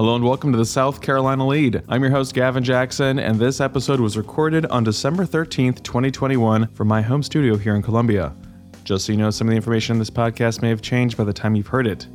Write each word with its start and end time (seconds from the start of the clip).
Hello 0.00 0.16
and 0.16 0.24
welcome 0.24 0.50
to 0.50 0.56
the 0.56 0.64
South 0.64 1.02
Carolina 1.02 1.46
Lead. 1.46 1.82
I'm 1.86 2.00
your 2.00 2.10
host, 2.10 2.32
Gavin 2.32 2.64
Jackson, 2.64 3.18
and 3.18 3.38
this 3.38 3.60
episode 3.60 4.00
was 4.00 4.16
recorded 4.16 4.64
on 4.64 4.82
December 4.82 5.26
13th, 5.26 5.82
2021, 5.82 6.68
from 6.68 6.88
my 6.88 7.02
home 7.02 7.22
studio 7.22 7.58
here 7.58 7.74
in 7.74 7.82
Columbia. 7.82 8.34
Just 8.82 9.04
so 9.04 9.12
you 9.12 9.18
know, 9.18 9.28
some 9.28 9.46
of 9.46 9.50
the 9.50 9.56
information 9.56 9.96
in 9.96 9.98
this 9.98 10.08
podcast 10.08 10.62
may 10.62 10.70
have 10.70 10.80
changed 10.80 11.18
by 11.18 11.24
the 11.24 11.34
time 11.34 11.54
you've 11.54 11.66
heard 11.66 11.86
it. 11.86 12.06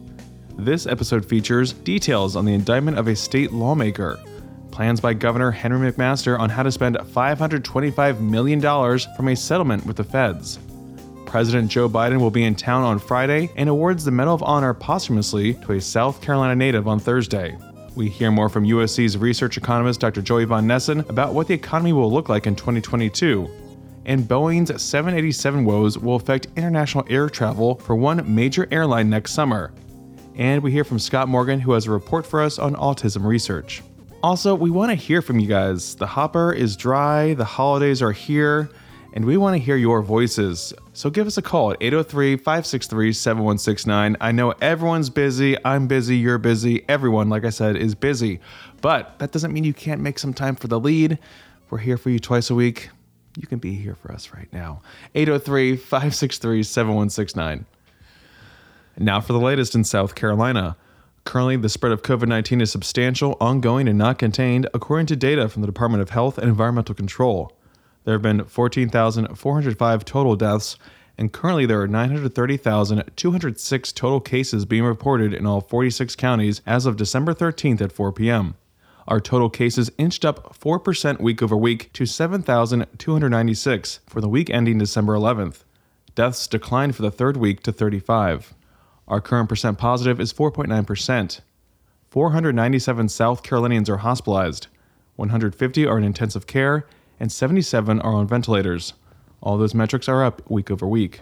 This 0.58 0.88
episode 0.88 1.24
features 1.24 1.74
details 1.74 2.36
on 2.36 2.44
the 2.44 2.56
indictment 2.56 2.98
of 2.98 3.08
a 3.08 3.16
state 3.16 3.52
lawmaker, 3.52 4.20
plans 4.72 5.00
by 5.00 5.14
Governor 5.14 5.52
Henry 5.52 5.92
McMaster 5.92 6.40
on 6.40 6.50
how 6.50 6.64
to 6.64 6.72
spend 6.72 6.96
$525 6.96 8.20
million 8.20 8.60
from 9.16 9.28
a 9.28 9.36
settlement 9.36 9.86
with 9.86 9.98
the 9.98 10.04
feds. 10.04 10.58
President 11.28 11.70
Joe 11.70 11.88
Biden 11.88 12.20
will 12.20 12.32
be 12.32 12.46
in 12.46 12.56
town 12.56 12.84
on 12.84 12.98
Friday 12.98 13.52
and 13.56 13.70
awards 13.70 14.06
the 14.06 14.12
Medal 14.12 14.34
of 14.34 14.42
Honor 14.42 14.74
posthumously 14.74 15.54
to 15.66 15.74
a 15.74 15.82
South 15.82 16.20
Carolina 16.20 16.56
native 16.56 16.88
on 16.88 17.00
Thursday. 17.00 17.56
We 17.96 18.10
hear 18.10 18.30
more 18.30 18.50
from 18.50 18.66
USC's 18.66 19.18
research 19.18 19.56
economist 19.56 20.02
Dr. 20.02 20.22
Joey 20.22 20.44
Von 20.44 20.68
Nessen 20.68 21.00
about 21.08 21.34
what 21.34 21.48
the 21.48 21.54
economy 21.54 21.94
will 21.94 22.12
look 22.12 22.28
like 22.28 22.46
in 22.46 22.54
2022. 22.54 23.50
And 24.06 24.26
Boeing's 24.26 24.82
787 24.82 25.64
woes 25.64 25.98
will 25.98 26.16
affect 26.16 26.48
international 26.58 27.06
air 27.10 27.30
travel 27.30 27.76
for 27.76 27.96
one 27.96 28.36
major 28.36 28.68
airline 28.70 29.10
next 29.10 29.32
summer. 29.32 29.72
And 30.36 30.62
we 30.62 30.74
hear 30.74 30.84
from 30.84 31.00
Scott 31.00 31.30
Morgan, 31.30 31.62
who 31.62 31.72
has 31.72 31.86
a 31.86 31.92
report 31.92 32.26
for 32.26 32.42
us 32.42 32.60
on 32.60 32.76
autism 32.76 33.24
research. 33.24 33.82
Also, 34.22 34.54
we 34.54 34.70
want 34.70 34.92
to 34.92 34.96
hear 34.96 35.22
from 35.22 35.40
you 35.40 35.48
guys. 35.48 35.96
The 35.96 36.08
hopper 36.08 36.52
is 36.52 36.76
dry, 36.76 37.34
the 37.34 37.46
holidays 37.46 38.02
are 38.02 38.12
here, 38.12 38.70
and 39.16 39.24
we 39.24 39.38
want 39.38 39.56
to 39.56 39.60
hear 39.60 39.78
your 39.78 40.02
voices. 40.02 40.74
So 40.92 41.10
give 41.10 41.26
us 41.26 41.38
a 41.38 41.42
call 41.42 41.72
at 41.72 41.78
803 41.80 42.36
563 42.36 43.14
7169. 43.14 44.18
I 44.20 44.32
know 44.34 44.52
everyone's 44.62 45.10
busy. 45.10 45.58
I'm 45.64 45.88
busy. 45.88 46.18
You're 46.18 46.38
busy. 46.38 46.84
Everyone, 46.90 47.30
like 47.30 47.46
I 47.46 47.50
said, 47.50 47.78
is 47.78 47.96
busy. 47.96 48.42
But 48.82 49.18
that 49.20 49.32
doesn't 49.32 49.54
mean 49.54 49.64
you 49.64 49.74
can't 49.74 50.02
make 50.02 50.20
some 50.20 50.34
time 50.34 50.58
for 50.58 50.68
the 50.68 50.80
lead. 50.80 51.18
We're 51.70 51.78
here 51.78 51.98
for 51.98 52.10
you 52.10 52.20
twice 52.20 52.50
a 52.50 52.56
week. 52.56 52.90
You 53.38 53.48
can 53.48 53.60
be 53.60 53.74
here 53.74 53.96
for 53.96 54.12
us 54.12 54.34
right 54.34 54.52
now. 54.52 54.82
803 55.16 55.78
563 55.78 56.64
7169. 56.64 57.66
Now 58.98 59.22
for 59.22 59.34
the 59.34 59.40
latest 59.40 59.76
in 59.76 59.86
South 59.86 60.16
Carolina. 60.16 60.76
Currently, 61.24 61.58
the 61.58 61.70
spread 61.70 61.92
of 61.92 62.04
COVID 62.04 62.28
19 62.28 62.62
is 62.62 62.72
substantial, 62.72 63.36
ongoing, 63.42 63.88
and 63.88 63.98
not 63.98 64.20
contained, 64.20 64.68
according 64.74 65.08
to 65.08 65.16
data 65.16 65.50
from 65.50 65.62
the 65.62 65.68
Department 65.68 66.02
of 66.02 66.12
Health 66.12 66.38
and 66.38 66.48
Environmental 66.48 66.94
Control. 66.94 67.52
There 68.06 68.14
have 68.14 68.22
been 68.22 68.46
14,405 68.46 70.06
total 70.06 70.36
deaths, 70.36 70.78
and 71.18 71.34
currently 71.34 71.66
there 71.66 71.82
are 71.82 71.88
930,206 71.88 73.94
total 73.94 74.20
cases 74.20 74.66
being 74.66 74.84
reported 74.84 75.34
in 75.34 75.48
all 75.48 75.62
46 75.62 76.16
counties 76.16 76.62
as 76.68 76.86
of 76.86 76.98
December 76.98 77.34
13th 77.34 77.82
at 77.82 77.92
4 77.92 78.14
p.m. 78.14 78.54
Our 79.08 79.20
total 79.20 79.50
cases 79.50 79.92
inched 79.98 80.24
up 80.24 80.56
4% 80.58 81.20
week 81.20 81.42
over 81.42 81.58
week 81.58 81.92
to 81.94 82.06
7,296 82.06 84.00
for 84.08 84.22
the 84.22 84.30
week 84.30 84.50
ending 84.50 84.78
December 84.78 85.14
11th. 85.14 85.64
Deaths 86.14 86.48
declined 86.48 86.96
for 86.96 87.02
the 87.02 87.12
third 87.12 87.38
week 87.38 87.64
to 87.64 87.72
35. 87.72 88.54
Our 89.08 89.22
current 89.22 89.50
percent 89.50 89.78
positive 89.78 90.20
is 90.20 90.34
4.9%. 90.34 91.42
497 92.08 93.10
South 93.10 93.44
Carolinians 93.44 93.90
are 93.90 93.98
hospitalized, 93.98 94.68
150 95.18 95.86
are 95.86 95.98
in 95.98 96.04
intensive 96.04 96.48
care, 96.48 96.86
and 97.20 97.32
77 97.32 98.02
are 98.02 98.14
on 98.14 98.28
ventilators. 98.28 98.94
All 99.42 99.58
those 99.58 99.74
metrics 99.74 100.10
are 100.10 100.24
up 100.24 100.42
week 100.50 100.72
over 100.72 100.88
week. 100.88 101.22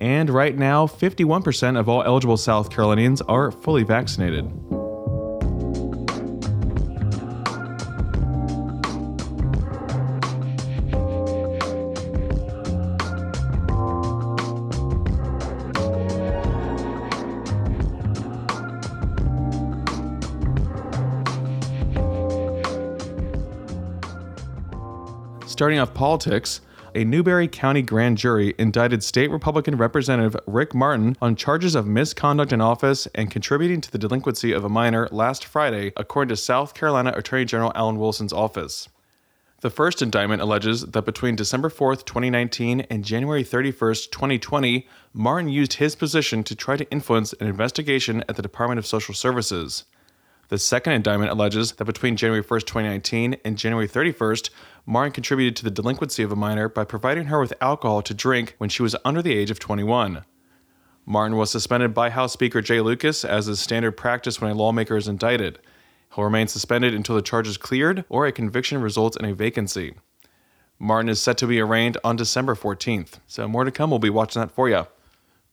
And 0.00 0.30
right 0.30 0.56
now, 0.56 0.86
51% 0.86 1.78
of 1.78 1.88
all 1.88 2.02
eligible 2.02 2.36
South 2.36 2.70
Carolinians 2.70 3.22
are 3.22 3.52
fully 3.52 3.84
vaccinated. 3.84 4.50
Starting 25.62 25.78
off 25.78 25.94
politics, 25.94 26.60
a 26.92 27.04
Newberry 27.04 27.46
County 27.46 27.82
grand 27.82 28.18
jury 28.18 28.52
indicted 28.58 29.04
state 29.04 29.30
Republican 29.30 29.76
Representative 29.76 30.36
Rick 30.48 30.74
Martin 30.74 31.16
on 31.22 31.36
charges 31.36 31.76
of 31.76 31.86
misconduct 31.86 32.52
in 32.52 32.60
office 32.60 33.06
and 33.14 33.30
contributing 33.30 33.80
to 33.80 33.88
the 33.88 33.96
delinquency 33.96 34.50
of 34.50 34.64
a 34.64 34.68
minor 34.68 35.06
last 35.12 35.44
Friday, 35.44 35.92
according 35.96 36.30
to 36.30 36.36
South 36.36 36.74
Carolina 36.74 37.12
Attorney 37.14 37.44
General 37.44 37.70
Alan 37.76 37.96
Wilson's 37.96 38.32
office. 38.32 38.88
The 39.60 39.70
first 39.70 40.02
indictment 40.02 40.42
alleges 40.42 40.82
that 40.82 41.04
between 41.04 41.36
December 41.36 41.68
4, 41.68 41.94
2019 41.94 42.80
and 42.90 43.04
January 43.04 43.44
31, 43.44 43.94
2020, 44.10 44.88
Martin 45.12 45.48
used 45.48 45.74
his 45.74 45.94
position 45.94 46.42
to 46.42 46.56
try 46.56 46.76
to 46.76 46.90
influence 46.90 47.34
an 47.34 47.46
investigation 47.46 48.24
at 48.28 48.34
the 48.34 48.42
Department 48.42 48.80
of 48.80 48.86
Social 48.86 49.14
Services. 49.14 49.84
The 50.52 50.58
second 50.58 50.92
indictment 50.92 51.30
alleges 51.30 51.72
that 51.72 51.86
between 51.86 52.14
January 52.14 52.42
1, 52.42 52.60
2019 52.60 53.36
and 53.42 53.56
January 53.56 53.88
31st, 53.88 54.50
Martin 54.84 55.10
contributed 55.10 55.56
to 55.56 55.64
the 55.64 55.70
delinquency 55.70 56.22
of 56.22 56.30
a 56.30 56.36
minor 56.36 56.68
by 56.68 56.84
providing 56.84 57.28
her 57.28 57.40
with 57.40 57.54
alcohol 57.62 58.02
to 58.02 58.12
drink 58.12 58.54
when 58.58 58.68
she 58.68 58.82
was 58.82 58.94
under 59.02 59.22
the 59.22 59.32
age 59.32 59.50
of 59.50 59.58
21. 59.58 60.26
Martin 61.06 61.38
was 61.38 61.50
suspended 61.50 61.94
by 61.94 62.10
House 62.10 62.34
Speaker 62.34 62.60
Jay 62.60 62.82
Lucas, 62.82 63.24
as 63.24 63.48
is 63.48 63.60
standard 63.60 63.92
practice 63.92 64.42
when 64.42 64.50
a 64.50 64.54
lawmaker 64.54 64.98
is 64.98 65.08
indicted. 65.08 65.58
He'll 66.14 66.24
remain 66.24 66.48
suspended 66.48 66.92
until 66.92 67.16
the 67.16 67.22
charge 67.22 67.48
is 67.48 67.56
cleared 67.56 68.04
or 68.10 68.26
a 68.26 68.30
conviction 68.30 68.82
results 68.82 69.16
in 69.16 69.24
a 69.24 69.34
vacancy. 69.34 69.94
Martin 70.78 71.08
is 71.08 71.18
set 71.18 71.38
to 71.38 71.46
be 71.46 71.60
arraigned 71.60 71.96
on 72.04 72.16
December 72.16 72.54
14th, 72.54 73.20
so 73.26 73.48
more 73.48 73.64
to 73.64 73.70
come. 73.70 73.88
We'll 73.88 74.00
be 74.00 74.10
watching 74.10 74.40
that 74.40 74.50
for 74.50 74.68
you. 74.68 74.86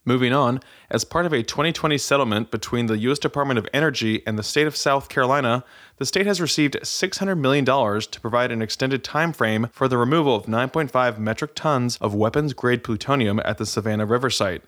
Moving 0.05 0.31
on, 0.31 0.61
as 0.89 1.03
part 1.03 1.25
of 1.25 1.33
a 1.33 1.43
2020 1.43 1.97
settlement 1.97 2.51
between 2.51 2.85
the 2.85 2.97
U.S. 2.99 3.19
Department 3.19 3.57
of 3.57 3.67
Energy 3.73 4.23
and 4.25 4.39
the 4.39 4.43
state 4.43 4.65
of 4.65 4.77
South 4.77 5.09
Carolina, 5.09 5.63
the 5.97 6.05
state 6.05 6.25
has 6.25 6.39
received 6.39 6.77
$600 6.81 7.37
million 7.37 7.65
to 7.65 8.21
provide 8.21 8.51
an 8.51 8.61
extended 8.61 9.03
time 9.03 9.33
frame 9.33 9.67
for 9.73 9.89
the 9.89 9.97
removal 9.97 10.35
of 10.35 10.45
9.5 10.45 11.19
metric 11.19 11.51
tons 11.53 11.97
of 11.97 12.15
weapons 12.15 12.53
grade 12.53 12.83
plutonium 12.83 13.41
at 13.43 13.57
the 13.57 13.65
Savannah 13.65 14.05
River 14.05 14.29
site, 14.29 14.63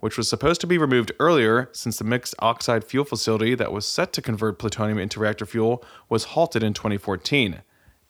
which 0.00 0.18
was 0.18 0.28
supposed 0.28 0.60
to 0.60 0.66
be 0.66 0.76
removed 0.76 1.12
earlier 1.18 1.70
since 1.72 1.96
the 1.96 2.04
mixed 2.04 2.34
oxide 2.40 2.84
fuel 2.84 3.06
facility 3.06 3.54
that 3.54 3.72
was 3.72 3.86
set 3.86 4.12
to 4.12 4.22
convert 4.22 4.58
plutonium 4.58 4.98
into 4.98 5.18
reactor 5.18 5.46
fuel 5.46 5.82
was 6.10 6.24
halted 6.24 6.62
in 6.62 6.74
2014. 6.74 7.62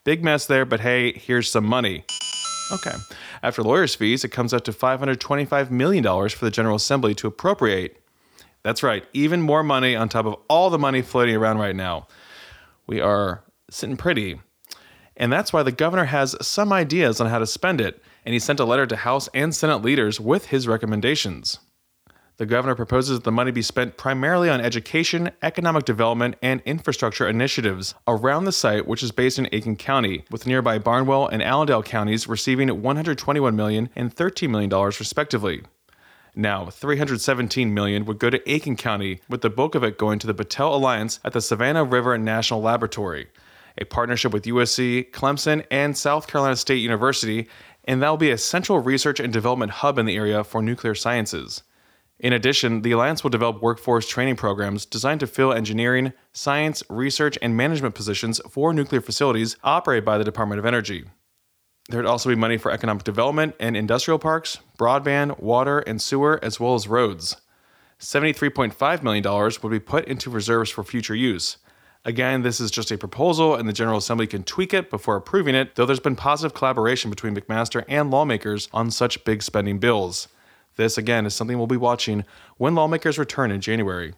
Big 0.02 0.24
mess 0.24 0.44
there, 0.44 0.64
but 0.64 0.80
hey, 0.80 1.12
here's 1.12 1.48
some 1.48 1.64
money. 1.64 2.04
Okay. 2.72 2.97
After 3.42 3.62
lawyers' 3.62 3.94
fees, 3.94 4.25
it 4.25 4.30
comes 4.30 4.54
out 4.54 4.64
to 4.64 4.72
$525 4.72 5.70
million 5.70 6.04
for 6.30 6.44
the 6.44 6.50
General 6.50 6.76
Assembly 6.76 7.14
to 7.16 7.26
appropriate. 7.26 8.00
That's 8.62 8.82
right, 8.82 9.04
even 9.12 9.42
more 9.42 9.62
money 9.62 9.94
on 9.94 10.08
top 10.08 10.25
of 10.25 10.36
all 10.48 10.70
the 10.70 10.78
money 10.78 11.03
floating 11.03 11.36
around 11.36 11.58
right 11.58 11.76
now. 11.76 12.08
We 12.86 13.00
are 13.00 13.44
sitting 13.70 13.97
pretty. 13.97 14.41
And 15.16 15.32
that's 15.32 15.53
why 15.53 15.62
the 15.62 15.72
governor 15.72 16.06
has 16.06 16.34
some 16.41 16.72
ideas 16.72 17.20
on 17.20 17.28
how 17.28 17.38
to 17.38 17.47
spend 17.47 17.80
it, 17.80 18.03
and 18.24 18.32
he 18.32 18.38
sent 18.38 18.60
a 18.60 18.64
letter 18.64 18.86
to 18.86 18.97
House 18.97 19.28
and 19.34 19.54
Senate 19.54 19.82
leaders 19.82 20.19
with 20.19 20.47
his 20.47 20.66
recommendations. 20.66 21.58
The 22.37 22.47
governor 22.47 22.75
proposes 22.75 23.19
that 23.19 23.25
the 23.25 23.31
money 23.31 23.53
be 23.53 23.62
spent 23.62 23.97
primarily 23.97 24.50
on 24.50 24.61
education, 24.61 25.31
economic 25.41 25.84
development, 25.84 26.34
and 26.43 26.61
infrastructure 26.65 27.28
initiatives 27.28 27.95
around 28.09 28.45
the 28.45 28.50
site, 28.50 28.89
which 28.89 29.05
is 29.05 29.12
based 29.12 29.39
in 29.39 29.49
Aiken 29.53 29.77
County, 29.77 30.25
with 30.33 30.45
nearby 30.45 30.78
Barnwell 30.78 31.28
and 31.28 31.41
Allendale 31.41 31.84
counties 31.84 32.27
receiving 32.27 32.69
$121 32.69 33.55
million 33.55 33.89
and 33.95 34.17
$13 34.17 34.50
million 34.50 34.69
respectively. 34.69 35.63
Now, 36.34 36.66
317 36.71 37.72
million 37.72 38.04
would 38.07 38.19
go 38.19 38.31
to 38.31 38.51
Aiken 38.51 38.75
County, 38.75 39.21
with 39.28 39.42
the 39.42 39.51
bulk 39.51 39.77
of 39.77 39.84
it 39.84 39.97
going 39.97 40.19
to 40.19 40.27
the 40.27 40.34
Battelle 40.34 40.75
Alliance 40.75 41.21
at 41.25 41.34
the 41.34 41.41
Savannah 41.41 41.84
River 41.84 42.19
National 42.19 42.60
Laboratory, 42.60 43.28
a 43.78 43.84
partnership 43.84 44.33
with 44.33 44.42
USC, 44.42 45.13
Clemson, 45.13 45.65
and 45.71 45.97
South 45.97 46.27
Carolina 46.27 46.57
State 46.57 46.83
University, 46.83 47.47
and 47.84 48.03
that 48.03 48.10
will 48.10 48.16
be 48.16 48.33
a 48.33 48.39
central 48.39 48.80
research 48.80 49.21
and 49.21 49.33
development 49.33 49.71
hub 49.71 50.01
in 50.01 50.07
the 50.07 50.16
area 50.16 50.42
for 50.42 50.60
nuclear 50.60 50.97
sciences. 50.97 51.63
In 52.21 52.33
addition, 52.33 52.83
the 52.83 52.93
Alliance 52.93 53.22
will 53.22 53.31
develop 53.31 53.61
workforce 53.61 54.09
training 54.09 54.37
programs 54.37 54.87
designed 54.87 55.21
to 55.21 55.27
fill 55.27 55.53
engineering, 55.53 56.13
science, 56.33 56.83
research, 56.89 57.37
and 57.43 57.57
management 57.57 57.95
positions 57.95 58.41
for 58.49 58.72
nuclear 58.72 59.01
facilities 59.01 59.57
operated 59.65 60.05
by 60.05 60.16
the 60.16 60.25
Department 60.25 60.61
of 60.61 60.66
Energy. 60.66 61.05
There 61.89 61.99
would 61.99 62.09
also 62.09 62.31
be 62.31 62.37
money 62.37 62.57
for 62.57 62.71
economic 62.71 63.05
development 63.05 63.57
and 63.61 63.77
industrial 63.77 64.19
parks, 64.19 64.59
broadband, 64.78 65.41
water, 65.41 65.81
and 65.81 66.01
sewer, 66.01 66.39
as 66.43 66.59
well 66.59 66.75
as 66.75 66.89
roads. 66.89 67.37
$73.5 68.01 69.03
million 69.03 69.53
would 69.63 69.71
be 69.71 69.81
put 69.81 70.07
into 70.07 70.31
reserves 70.31 70.71
for 70.71 70.83
future 70.84 71.15
use. 71.15 71.59
Again, 72.07 72.43
this 72.43 72.61
is 72.61 72.71
just 72.71 72.91
a 72.91 72.99
proposal, 72.99 73.55
and 73.55 73.69
the 73.69 73.72
General 73.72 73.99
Assembly 73.99 74.27
can 74.27 74.45
tweak 74.45 74.72
it 74.72 74.91
before 74.91 75.16
approving 75.16 75.55
it, 75.55 75.75
though 75.75 75.87
there's 75.87 76.01
been 76.01 76.16
positive 76.16 76.55
collaboration 76.55 77.11
between 77.11 77.34
McMaster 77.34 77.84
and 77.89 78.11
lawmakers 78.11 78.69
on 78.72 78.91
such 78.91 79.25
big 79.25 79.43
spending 79.43 79.78
bills. 79.78 80.28
This, 80.76 80.98
again, 80.98 81.26
is 81.26 81.34
something 81.34 81.56
we'll 81.56 81.66
be 81.66 81.76
watching 81.76 82.24
when 82.56 82.74
lawmakers 82.74 83.18
return 83.18 83.50
in 83.50 83.60
January. 83.60 84.15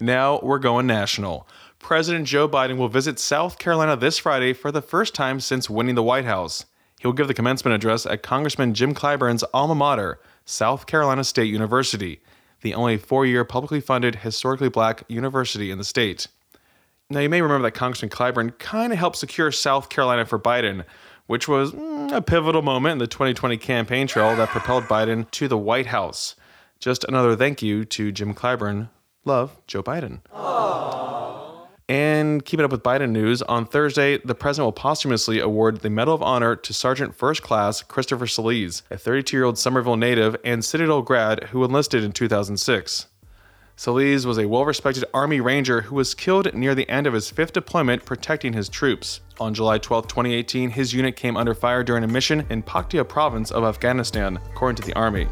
Now 0.00 0.40
we're 0.42 0.58
going 0.58 0.86
national. 0.86 1.46
President 1.78 2.26
Joe 2.26 2.48
Biden 2.48 2.78
will 2.78 2.88
visit 2.88 3.18
South 3.18 3.58
Carolina 3.58 3.96
this 3.96 4.18
Friday 4.18 4.52
for 4.52 4.72
the 4.72 4.82
first 4.82 5.14
time 5.14 5.38
since 5.40 5.68
winning 5.68 5.94
the 5.94 6.02
White 6.02 6.24
House. 6.24 6.64
He 6.98 7.06
will 7.06 7.12
give 7.12 7.28
the 7.28 7.34
commencement 7.34 7.74
address 7.74 8.06
at 8.06 8.22
Congressman 8.22 8.72
Jim 8.72 8.94
Clyburn's 8.94 9.44
alma 9.52 9.74
mater, 9.74 10.18
South 10.46 10.86
Carolina 10.86 11.22
State 11.22 11.52
University, 11.52 12.20
the 12.62 12.74
only 12.74 12.96
four 12.96 13.26
year 13.26 13.44
publicly 13.44 13.80
funded 13.80 14.16
historically 14.16 14.70
black 14.70 15.04
university 15.08 15.70
in 15.70 15.78
the 15.78 15.84
state. 15.84 16.28
Now, 17.10 17.20
you 17.20 17.28
may 17.28 17.42
remember 17.42 17.68
that 17.68 17.72
Congressman 17.72 18.08
Clyburn 18.08 18.58
kind 18.58 18.92
of 18.92 18.98
helped 18.98 19.18
secure 19.18 19.52
South 19.52 19.90
Carolina 19.90 20.24
for 20.24 20.38
Biden, 20.38 20.84
which 21.26 21.48
was 21.48 21.72
mm, 21.72 22.12
a 22.12 22.22
pivotal 22.22 22.62
moment 22.62 22.92
in 22.92 22.98
the 22.98 23.06
2020 23.06 23.56
campaign 23.56 24.06
trail 24.06 24.36
that 24.36 24.48
propelled 24.48 24.84
Biden 24.84 25.30
to 25.32 25.48
the 25.48 25.58
White 25.58 25.86
House. 25.86 26.34
Just 26.78 27.04
another 27.04 27.34
thank 27.36 27.62
you 27.62 27.84
to 27.86 28.12
Jim 28.12 28.34
Clyburn. 28.34 28.88
Love, 29.24 29.56
Joe 29.66 29.82
Biden. 29.82 30.20
Aww. 30.34 30.74
And 31.88 32.44
keeping 32.44 32.64
up 32.64 32.70
with 32.70 32.82
Biden 32.82 33.10
news, 33.10 33.42
on 33.42 33.66
Thursday, 33.66 34.18
the 34.18 34.34
president 34.34 34.66
will 34.66 34.72
posthumously 34.72 35.38
award 35.38 35.80
the 35.80 35.90
Medal 35.90 36.14
of 36.14 36.22
Honor 36.22 36.56
to 36.56 36.72
Sergeant 36.72 37.14
First 37.14 37.42
Class 37.42 37.82
Christopher 37.82 38.24
Celiz, 38.24 38.82
a 38.90 38.96
32 38.96 39.36
year 39.36 39.44
old 39.44 39.58
Summerville 39.58 39.96
native 39.96 40.36
and 40.44 40.64
Citadel 40.64 41.02
grad 41.02 41.44
who 41.44 41.62
enlisted 41.62 42.02
in 42.02 42.12
2006. 42.12 43.06
Celiz 43.76 44.24
was 44.24 44.38
a 44.38 44.46
well 44.46 44.64
respected 44.64 45.04
Army 45.12 45.40
Ranger 45.40 45.82
who 45.82 45.96
was 45.96 46.14
killed 46.14 46.52
near 46.54 46.74
the 46.74 46.88
end 46.88 47.06
of 47.06 47.12
his 47.12 47.30
fifth 47.30 47.52
deployment 47.52 48.04
protecting 48.04 48.52
his 48.52 48.68
troops. 48.68 49.20
On 49.40 49.52
July 49.52 49.78
12, 49.78 50.06
2018, 50.06 50.70
his 50.70 50.92
unit 50.92 51.16
came 51.16 51.36
under 51.36 51.54
fire 51.54 51.82
during 51.82 52.04
a 52.04 52.08
mission 52.08 52.46
in 52.50 52.62
Paktia 52.62 53.06
province 53.06 53.50
of 53.50 53.64
Afghanistan, 53.64 54.38
according 54.52 54.76
to 54.76 54.82
the 54.82 54.94
Army. 54.94 55.26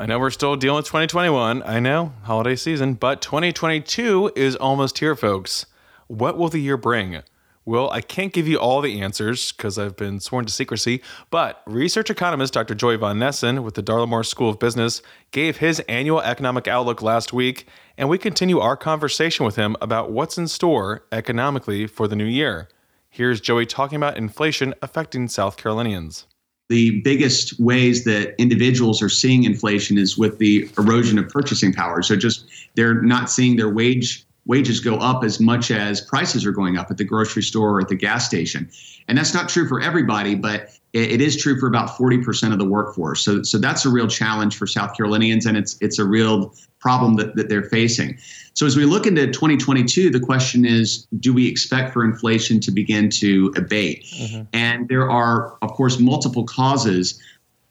I 0.00 0.06
know 0.06 0.20
we're 0.20 0.30
still 0.30 0.54
dealing 0.54 0.76
with 0.76 0.86
2021. 0.86 1.64
I 1.64 1.80
know, 1.80 2.12
holiday 2.22 2.54
season, 2.54 2.94
but 2.94 3.20
2022 3.20 4.30
is 4.36 4.54
almost 4.54 4.98
here, 4.98 5.16
folks. 5.16 5.66
What 6.06 6.38
will 6.38 6.48
the 6.48 6.60
year 6.60 6.76
bring? 6.76 7.22
Well, 7.64 7.90
I 7.90 8.00
can't 8.00 8.32
give 8.32 8.46
you 8.46 8.58
all 8.58 8.80
the 8.80 9.00
answers 9.00 9.50
because 9.50 9.76
I've 9.76 9.96
been 9.96 10.20
sworn 10.20 10.46
to 10.46 10.52
secrecy, 10.52 11.02
but 11.30 11.64
research 11.66 12.10
economist 12.10 12.52
Dr. 12.52 12.76
Joey 12.76 12.96
Von 12.96 13.18
Nessen 13.18 13.64
with 13.64 13.74
the 13.74 13.82
Darla 13.82 14.08
Moore 14.08 14.22
School 14.22 14.50
of 14.50 14.60
Business 14.60 15.02
gave 15.32 15.56
his 15.56 15.80
annual 15.88 16.20
economic 16.20 16.68
outlook 16.68 17.02
last 17.02 17.32
week, 17.32 17.66
and 17.96 18.08
we 18.08 18.18
continue 18.18 18.60
our 18.60 18.76
conversation 18.76 19.44
with 19.44 19.56
him 19.56 19.74
about 19.80 20.12
what's 20.12 20.38
in 20.38 20.46
store 20.46 21.06
economically 21.10 21.88
for 21.88 22.06
the 22.06 22.14
new 22.14 22.24
year. 22.24 22.68
Here's 23.10 23.40
Joey 23.40 23.66
talking 23.66 23.96
about 23.96 24.16
inflation 24.16 24.74
affecting 24.80 25.26
South 25.26 25.56
Carolinians 25.56 26.28
the 26.68 27.00
biggest 27.00 27.58
ways 27.58 28.04
that 28.04 28.34
individuals 28.38 29.02
are 29.02 29.08
seeing 29.08 29.44
inflation 29.44 29.96
is 29.96 30.18
with 30.18 30.38
the 30.38 30.68
erosion 30.76 31.18
of 31.18 31.28
purchasing 31.28 31.72
power. 31.72 32.02
So 32.02 32.14
just 32.14 32.46
they're 32.74 33.00
not 33.02 33.30
seeing 33.30 33.56
their 33.56 33.70
wage 33.70 34.24
wages 34.48 34.80
go 34.80 34.96
up 34.96 35.22
as 35.22 35.38
much 35.38 35.70
as 35.70 36.00
prices 36.00 36.44
are 36.46 36.52
going 36.52 36.78
up 36.78 36.90
at 36.90 36.96
the 36.96 37.04
grocery 37.04 37.42
store 37.42 37.76
or 37.76 37.80
at 37.82 37.88
the 37.88 37.94
gas 37.94 38.26
station. 38.26 38.68
And 39.06 39.16
that's 39.16 39.34
not 39.34 39.48
true 39.48 39.68
for 39.68 39.80
everybody, 39.80 40.34
but 40.34 40.70
it, 40.94 41.20
is 41.20 41.36
true 41.36 41.60
for 41.60 41.66
about 41.66 41.90
40% 41.90 42.52
of 42.52 42.58
the 42.58 42.64
workforce. 42.64 43.22
So, 43.22 43.42
so 43.42 43.58
that's 43.58 43.84
a 43.84 43.90
real 43.90 44.08
challenge 44.08 44.56
for 44.56 44.66
South 44.66 44.96
Carolinians, 44.96 45.44
and 45.44 45.56
it's 45.56 45.76
it's 45.80 45.98
a 45.98 46.04
real 46.04 46.54
problem 46.80 47.16
that, 47.16 47.36
that 47.36 47.48
they're 47.48 47.64
facing. 47.64 48.18
So 48.54 48.66
as 48.66 48.76
we 48.76 48.84
look 48.84 49.06
into 49.06 49.26
2022, 49.26 50.10
the 50.10 50.20
question 50.20 50.64
is, 50.64 51.06
do 51.20 51.32
we 51.32 51.46
expect 51.46 51.92
for 51.92 52.04
inflation 52.04 52.60
to 52.60 52.70
begin 52.70 53.10
to 53.10 53.52
abate? 53.56 54.04
Mm-hmm. 54.04 54.42
And 54.52 54.88
there 54.88 55.08
are, 55.10 55.56
of 55.62 55.72
course, 55.72 55.98
multiple 55.98 56.44
causes. 56.44 57.20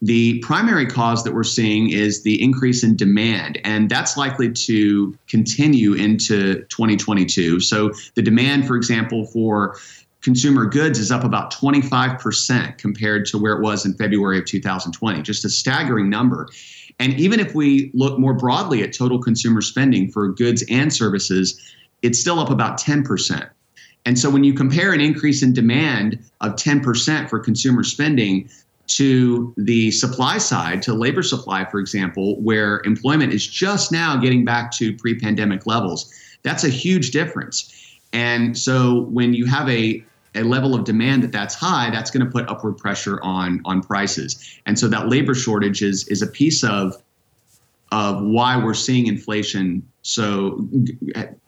The 0.02 0.40
primary 0.40 0.86
cause 0.86 1.24
that 1.24 1.34
we're 1.34 1.44
seeing 1.44 1.90
is 1.90 2.24
the 2.24 2.42
increase 2.42 2.84
in 2.84 2.96
demand, 2.96 3.60
and 3.64 3.90
that's 3.90 4.16
likely 4.16 4.52
to 4.52 5.18
continue 5.28 5.94
into 5.94 6.64
2022. 6.66 7.60
So, 7.62 7.92
the 8.14 8.22
demand, 8.22 8.68
for 8.68 8.76
example, 8.76 9.26
for 9.26 9.78
consumer 10.22 10.66
goods 10.66 11.00
is 11.00 11.12
up 11.12 11.24
about 11.24 11.54
25% 11.54 12.78
compared 12.78 13.26
to 13.26 13.38
where 13.38 13.54
it 13.54 13.62
was 13.62 13.86
in 13.86 13.94
February 13.94 14.38
of 14.38 14.46
2020, 14.46 15.22
just 15.22 15.46
a 15.46 15.50
staggering 15.50 16.10
number. 16.10 16.48
And 17.00 17.20
even 17.20 17.40
if 17.40 17.54
we 17.54 17.92
look 17.94 18.18
more 18.18 18.34
broadly 18.34 18.84
at 18.84 18.94
total 18.94 19.20
consumer 19.20 19.62
spending 19.62 20.12
for 20.12 20.30
goods 20.30 20.64
and 20.70 20.94
services, 20.94 21.60
it's 22.02 22.20
still 22.20 22.40
up 22.40 22.50
about 22.50 22.80
10%. 22.80 23.50
And 24.06 24.18
so 24.18 24.30
when 24.30 24.44
you 24.44 24.54
compare 24.54 24.94
an 24.94 25.02
increase 25.02 25.44
in 25.44 25.54
demand 25.54 26.20
of 26.42 26.56
10% 26.56 27.30
for 27.30 27.40
consumer 27.40 27.84
spending 27.84 28.50
to 28.88 29.54
the 29.58 29.92
supply 29.92 30.38
side, 30.38 30.82
to 30.84 30.94
labor 30.94 31.22
supply, 31.22 31.66
for 31.66 31.80
example, 31.80 32.42
where 32.42 32.82
employment 32.86 33.34
is 33.34 33.46
just 33.46 33.92
now 33.92 34.16
getting 34.16 34.46
back 34.46 34.72
to 34.72 34.96
pre 34.96 35.20
pandemic 35.20 35.68
levels, 35.68 36.12
that's 36.44 36.64
a 36.64 36.70
huge 36.70 37.12
difference. 37.12 38.00
And 38.14 38.58
so 38.58 39.02
when 39.02 39.34
you 39.34 39.46
have 39.46 39.68
a 39.70 40.04
a 40.38 40.44
level 40.44 40.76
of 40.76 40.84
demand 40.84 41.24
that 41.24 41.32
that's 41.32 41.56
high, 41.56 41.90
that's 41.90 42.12
going 42.12 42.26
to 42.26 42.32
put 42.32 42.48
upward 42.48 42.78
pressure 42.78 43.22
on 43.24 43.62
on 43.66 43.82
prices. 43.82 44.60
And 44.66 44.78
so 44.78 44.88
that 44.88 45.10
labor 45.10 45.36
shortage 45.36 45.82
is 45.82 46.08
is 46.08 46.22
a 46.22 46.28
piece 46.28 46.64
of 46.64 46.96
of 47.92 48.22
why 48.22 48.58
we're 48.58 48.74
seeing 48.74 49.08
inflation 49.08 49.88
so 50.02 50.68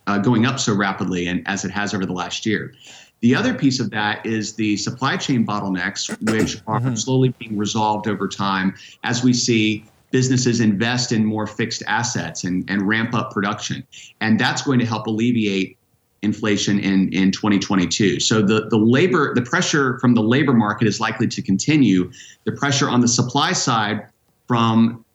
uh, 0.08 0.18
going 0.20 0.46
up 0.46 0.60
so 0.60 0.74
rapidly 0.74 1.28
and 1.28 1.48
as 1.48 1.66
it 1.66 1.72
has 1.72 1.94
over 1.94 2.06
the 2.06 2.14
last 2.14 2.46
year. 2.46 2.74
The 3.22 3.36
other 3.36 3.54
piece 3.54 3.82
of 3.82 3.90
that 3.92 4.26
is 4.26 4.54
the 4.54 4.78
supply 4.78 5.18
chain 5.18 5.46
bottlenecks, 5.46 6.10
which 6.32 6.62
are 6.68 6.80
mm-hmm. 6.80 6.96
slowly 6.96 7.30
being 7.38 7.58
resolved 7.58 8.08
over 8.08 8.28
time 8.30 8.76
as 9.04 9.24
we 9.24 9.34
see 9.34 9.86
businesses 10.12 10.60
invest 10.60 11.12
in 11.12 11.26
more 11.26 11.46
fixed 11.46 11.84
assets 11.86 12.44
and, 12.44 12.68
and 12.70 12.88
ramp 12.88 13.14
up 13.14 13.32
production. 13.32 13.86
And 14.22 14.40
that's 14.40 14.62
going 14.62 14.80
to 14.80 14.86
help 14.86 15.08
alleviate 15.08 15.78
inflation 16.22 16.80
in, 16.80 17.12
in 17.14 17.32
2022. 17.32 18.20
So 18.20 18.42
the, 18.42 18.68
the 18.70 18.78
labor, 18.78 19.34
the 19.34 19.42
pressure 19.42 20.00
from 20.00 20.16
the 20.16 20.22
labor 20.22 20.54
market 20.54 20.88
is 20.88 21.00
likely 21.00 21.28
to 21.28 21.42
continue. 21.42 22.12
The 22.46 22.52
pressure 22.52 22.90
on 22.90 23.02
the 23.02 23.08
supply 23.08 23.54
side 23.54 24.08
from 24.48 25.06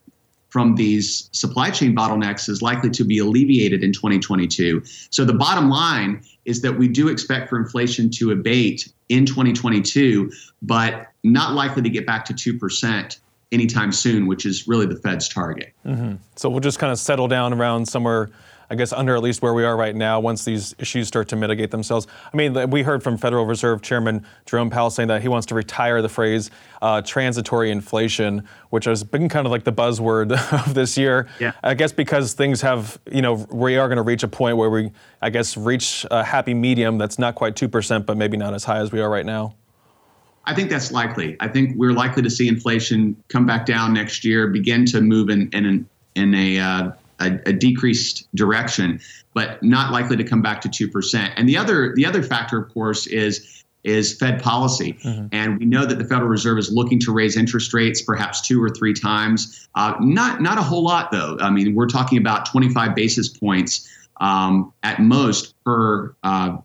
from 0.55 0.77
these 0.77 1.29
supply 1.33 1.69
chain 1.69 1.97
bottlenecks 1.97 2.49
is 2.49 2.63
likely 2.63 2.89
to 2.89 3.03
be 3.03 3.19
alleviated 3.19 3.83
in 3.83 3.93
2022. 3.93 4.81
So 5.11 5.25
the 5.25 5.35
bottom 5.35 5.69
line 5.69 6.23
is 6.45 6.63
that 6.63 6.79
we 6.79 6.87
do 6.87 7.09
expect 7.09 7.49
for 7.49 7.59
inflation 7.59 8.09
to 8.11 8.31
abate 8.31 8.89
in 9.09 9.27
2022, 9.27 10.31
but 10.63 11.09
not 11.25 11.55
likely 11.55 11.83
to 11.83 11.89
get 11.91 12.07
back 12.07 12.25
to 12.27 12.35
2% 12.35 13.19
anytime 13.51 13.91
soon, 13.91 14.29
which 14.29 14.47
is 14.47 14.69
really 14.69 14.87
the 14.87 14.95
Fed's 14.95 15.29
target. 15.29 15.73
Mm-hmm. 15.85 16.17
So 16.37 16.49
we'll 16.49 16.61
just 16.61 16.79
kind 16.79 16.93
of 16.93 17.01
settle 17.01 17.27
down 17.27 17.53
around 17.53 17.89
somewhere 17.89 18.31
I 18.71 18.75
guess, 18.75 18.93
under 18.93 19.15
at 19.15 19.23
least 19.23 19.43
where 19.43 19.55
we 19.55 19.65
are 19.65 19.77
right 19.77 19.95
now 19.95 20.21
once 20.21 20.45
these 20.45 20.75
issues 20.79 21.09
start 21.09 21.29
to 21.29 21.37
mitigate 21.37 21.71
themselves. 21.71 22.07
I 22.33 22.37
mean, 22.37 22.71
we 22.71 22.83
heard 22.83 23.03
from 23.03 23.17
Federal 23.17 23.47
Reserve 23.47 23.83
Chairman 23.83 24.27
Jerome 24.47 24.71
Powell 24.71 24.91
saying 24.91 25.09
that 25.09 25.23
he 25.23 25.29
wants 25.29 25.47
to 25.47 25.55
retire 25.55 26.03
the 26.03 26.09
phrase 26.09 26.51
uh, 26.83 27.03
transitory 27.03 27.71
inflation, 27.71 28.47
which 28.71 28.85
has 28.85 29.05
been 29.05 29.29
kind 29.29 29.47
of 29.47 29.53
like 29.53 29.65
the 29.65 29.73
buzzword 29.73 30.33
of 30.67 30.75
this 30.75 30.97
year. 30.97 31.29
Yeah. 31.41 31.53
I 31.63 31.75
guess 31.75 31.93
because 31.93 32.35
things 32.35 32.61
have, 32.61 32.99
you 33.11 33.23
know, 33.23 33.47
we 33.51 33.77
are 33.77 33.89
going 33.89 33.97
to 33.97 34.03
reach 34.03 34.23
a 34.23 34.29
point 34.29 34.57
where 34.57 34.71
we, 34.71 34.93
I 35.23 35.31
guess, 35.31 35.57
reach 35.57 36.07
a 36.11 36.23
happy 36.23 36.55
medium 36.55 36.99
that's 36.99 37.19
not 37.19 37.35
quite 37.35 37.55
2%, 37.55 38.07
but 38.07 38.17
maybe 38.17 38.37
not 38.37 38.55
as 38.55 38.65
high 38.65 38.79
as 38.79 38.93
we 38.93 39.01
are 39.01 39.11
right 39.11 39.27
now. 39.27 39.55
I 40.47 40.55
think 40.55 40.69
that's 40.69 40.93
likely. 40.93 41.37
I 41.41 41.49
think 41.49 41.77
we're 41.77 41.93
likely 41.93 42.23
to 42.23 42.31
see 42.31 42.49
inflation 42.49 43.17
come 43.29 43.47
back 43.47 43.65
down 43.67 43.95
next 43.95 44.25
year, 44.25 44.47
begin 44.47 44.85
to 44.87 45.01
move 45.01 45.31
in 45.31 45.49
in, 45.53 45.89
in 46.15 46.35
a 46.35 46.59
uh, 46.59 46.91
a, 47.25 47.41
a, 47.47 47.53
decreased 47.53 48.29
direction, 48.35 49.01
but 49.35 49.63
not 49.63 49.93
likely 49.93 50.17
to 50.17 50.25
come 50.25 50.43
back 50.43 50.61
to 50.63 50.69
two 50.69 50.89
percent. 50.89 51.33
And 51.37 51.49
the 51.49 51.57
other 51.57 51.95
the 51.95 52.07
other 52.07 52.23
factor, 52.23 52.59
of 52.59 52.73
course, 52.73 53.07
is 53.07 53.63
is 53.85 54.17
Fed 54.17 54.43
policy, 54.43 54.95
mm-hmm. 55.05 55.27
and 55.33 55.59
we 55.59 55.67
know 55.67 55.85
that 55.85 55.99
the 55.99 56.05
Federal 56.05 56.29
Reserve 56.29 56.59
is 56.59 56.73
looking 56.73 56.99
to 57.01 57.13
raise 57.13 57.37
interest 57.37 57.75
rates 57.75 58.01
perhaps 58.01 58.41
two 58.41 58.63
or 58.63 58.71
three 58.71 58.95
times. 58.95 59.69
Uh, 59.75 59.95
not 60.01 60.41
not 60.41 60.59
a 60.59 60.63
whole 60.63 60.83
lot 60.83 61.11
though. 61.11 61.37
I 61.41 61.51
mean, 61.51 61.75
we're 61.75 61.87
talking 61.87 62.19
about 62.19 62.47
25 62.47 62.95
basis 62.95 63.29
points 63.29 63.89
um, 64.21 64.73
at 64.83 65.01
most 65.01 65.55
per. 65.65 66.15
Uh, 66.23 66.59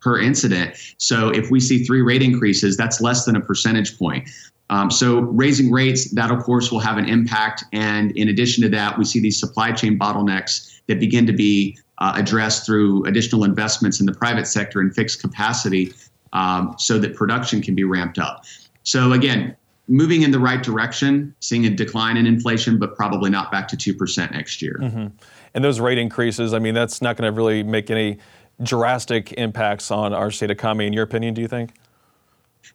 per 0.00 0.20
incident. 0.20 0.76
So 0.98 1.30
if 1.30 1.50
we 1.50 1.58
see 1.58 1.84
three 1.84 2.02
rate 2.02 2.22
increases, 2.22 2.76
that's 2.76 3.00
less 3.00 3.24
than 3.24 3.34
a 3.34 3.40
percentage 3.40 3.98
point. 3.98 4.28
Um, 4.74 4.90
so 4.90 5.20
raising 5.20 5.70
rates, 5.70 6.10
that 6.10 6.32
of 6.32 6.42
course 6.42 6.72
will 6.72 6.80
have 6.80 6.98
an 6.98 7.08
impact. 7.08 7.62
And 7.72 8.10
in 8.16 8.28
addition 8.28 8.60
to 8.64 8.68
that, 8.70 8.98
we 8.98 9.04
see 9.04 9.20
these 9.20 9.38
supply 9.38 9.70
chain 9.70 9.96
bottlenecks 9.96 10.80
that 10.88 10.98
begin 10.98 11.28
to 11.28 11.32
be 11.32 11.78
uh, 11.98 12.14
addressed 12.16 12.66
through 12.66 13.04
additional 13.04 13.44
investments 13.44 14.00
in 14.00 14.06
the 14.06 14.12
private 14.12 14.48
sector 14.48 14.80
and 14.80 14.92
fixed 14.92 15.20
capacity 15.20 15.92
um, 16.32 16.74
so 16.76 16.98
that 16.98 17.14
production 17.14 17.62
can 17.62 17.76
be 17.76 17.84
ramped 17.84 18.18
up. 18.18 18.44
So 18.82 19.12
again, 19.12 19.56
moving 19.86 20.22
in 20.22 20.32
the 20.32 20.40
right 20.40 20.60
direction, 20.60 21.32
seeing 21.38 21.66
a 21.66 21.70
decline 21.70 22.16
in 22.16 22.26
inflation, 22.26 22.76
but 22.76 22.96
probably 22.96 23.30
not 23.30 23.52
back 23.52 23.68
to 23.68 23.76
2% 23.76 24.32
next 24.32 24.60
year. 24.60 24.80
Mm-hmm. 24.82 25.06
And 25.54 25.64
those 25.64 25.78
rate 25.78 25.98
increases, 25.98 26.52
I 26.52 26.58
mean, 26.58 26.74
that's 26.74 27.00
not 27.00 27.16
going 27.16 27.32
to 27.32 27.36
really 27.36 27.62
make 27.62 27.92
any 27.92 28.18
drastic 28.60 29.34
impacts 29.34 29.92
on 29.92 30.12
our 30.12 30.32
state 30.32 30.50
economy, 30.50 30.88
in 30.88 30.92
your 30.92 31.04
opinion, 31.04 31.34
do 31.34 31.42
you 31.42 31.48
think? 31.48 31.70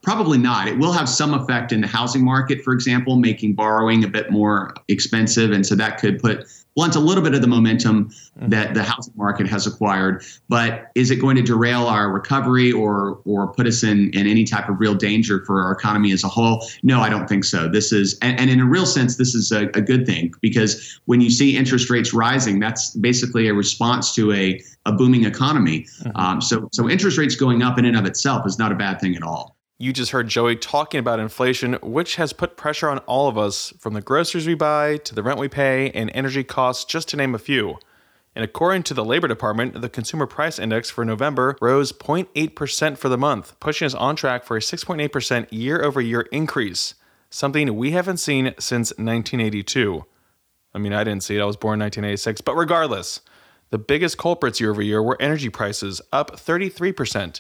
Probably 0.02 0.38
not. 0.38 0.68
It 0.68 0.78
will 0.78 0.94
have 0.94 1.10
some 1.10 1.34
effect 1.34 1.72
in 1.72 1.82
the 1.82 1.88
housing 1.88 2.24
market, 2.24 2.62
for 2.62 2.74
example, 2.74 3.18
making 3.18 3.54
borrowing 3.54 4.04
a 4.04 4.08
bit 4.08 4.32
more 4.32 4.74
expensive. 4.88 5.52
And 5.52 5.66
so 5.66 5.76
that 5.76 6.00
could 6.00 6.20
put 6.20 6.46
blunt 6.80 6.96
a 6.96 7.00
little 7.00 7.22
bit 7.22 7.34
of 7.34 7.42
the 7.42 7.48
momentum 7.48 8.06
mm-hmm. 8.06 8.48
that 8.48 8.74
the 8.74 8.82
housing 8.82 9.14
market 9.18 9.46
has 9.48 9.68
acquired. 9.68 10.24
But 10.48 10.92
is 10.96 11.12
it 11.12 11.18
going 11.18 11.36
to 11.36 11.42
derail 11.42 11.88
our 11.88 12.10
recovery 12.10 12.72
or 12.72 13.20
or 13.26 13.52
put 13.52 13.68
us 13.68 13.84
in, 13.84 14.12
in 14.12 14.28
any 14.28 14.46
type 14.46 14.70
of 14.70 14.80
real 14.80 14.96
danger 14.96 15.44
for 15.46 15.62
our 15.62 15.74
economy 15.74 16.14
as 16.14 16.24
a 16.24 16.30
whole? 16.30 16.66
No, 16.82 17.02
I 17.02 17.10
don't 17.10 17.28
think 17.28 17.44
so. 17.44 17.68
This 17.68 17.92
is 17.92 18.18
and, 18.22 18.40
and 18.40 18.50
in 18.50 18.62
a 18.62 18.66
real 18.66 18.86
sense, 18.86 19.18
this 19.18 19.36
is 19.36 19.52
a, 19.52 19.64
a 19.74 19.82
good 19.82 20.06
thing 20.06 20.34
because 20.40 21.02
when 21.06 21.20
you 21.20 21.30
see 21.30 21.58
interest 21.58 21.90
rates 21.90 22.14
rising, 22.14 22.60
that's 22.60 22.92
basically 22.92 23.50
a 23.50 23.54
response 23.54 24.16
to 24.16 24.32
a, 24.32 24.62
a 24.86 24.94
booming 24.94 25.26
economy. 25.26 25.82
Mm-hmm. 25.82 26.16
Um, 26.16 26.42
so 26.42 26.70
so 26.72 26.90
interest 26.90 27.18
rates 27.18 27.36
going 27.36 27.62
up 27.62 27.78
in 27.78 27.84
and 27.84 27.98
of 27.98 28.06
itself 28.06 28.48
is 28.48 28.58
not 28.58 28.72
a 28.72 28.76
bad 28.76 29.02
thing 29.02 29.18
at 29.18 29.24
all. 29.24 29.59
You 29.82 29.94
just 29.94 30.12
heard 30.12 30.28
Joey 30.28 30.58
talking 30.58 31.00
about 31.00 31.22
inflation, 31.22 31.76
which 31.82 32.18
has 32.18 32.34
put 32.34 32.58
pressure 32.58 32.90
on 32.90 32.98
all 33.00 33.30
of 33.30 33.38
us, 33.38 33.72
from 33.80 33.94
the 33.94 34.02
groceries 34.02 34.46
we 34.46 34.54
buy 34.54 34.98
to 34.98 35.16
the 35.16 35.24
rent 35.24 35.40
we 35.40 35.48
pay 35.48 35.90
and 35.92 36.12
energy 36.14 36.44
costs, 36.44 36.84
just 36.84 37.08
to 37.10 37.16
name 37.16 37.34
a 37.34 37.40
few. 37.40 37.80
And 38.36 38.44
according 38.44 38.84
to 38.84 38.94
the 38.94 39.06
Labor 39.06 39.30
Department, 39.30 39.80
the 39.80 39.88
Consumer 39.88 40.26
Price 40.26 40.60
Index 40.60 40.90
for 40.90 41.06
November 41.06 41.56
rose 41.62 41.94
0.8% 41.94 42.98
for 42.98 43.08
the 43.08 43.18
month, 43.18 43.58
pushing 43.62 43.86
us 43.86 43.94
on 43.94 44.18
track 44.18 44.44
for 44.44 44.58
a 44.58 44.60
6.8% 44.60 45.48
year 45.50 45.82
over 45.82 46.02
year 46.02 46.28
increase, 46.34 46.96
something 47.30 47.74
we 47.78 47.92
haven't 47.92 48.18
seen 48.18 48.54
since 48.60 48.90
1982. 48.98 50.04
I 50.74 50.78
mean, 50.78 50.92
I 50.92 51.06
didn't 51.06 51.24
see 51.24 51.38
it, 51.38 51.42
I 51.42 51.46
was 51.46 51.56
born 51.56 51.76
in 51.76 51.86
1986, 51.86 52.42
but 52.42 52.58
regardless, 52.58 53.22
the 53.70 53.78
biggest 53.78 54.18
culprits 54.18 54.60
year 54.60 54.72
over 54.72 54.82
year 54.82 55.02
were 55.02 55.16
energy 55.22 55.48
prices, 55.48 56.02
up 56.12 56.32
33%. 56.32 57.40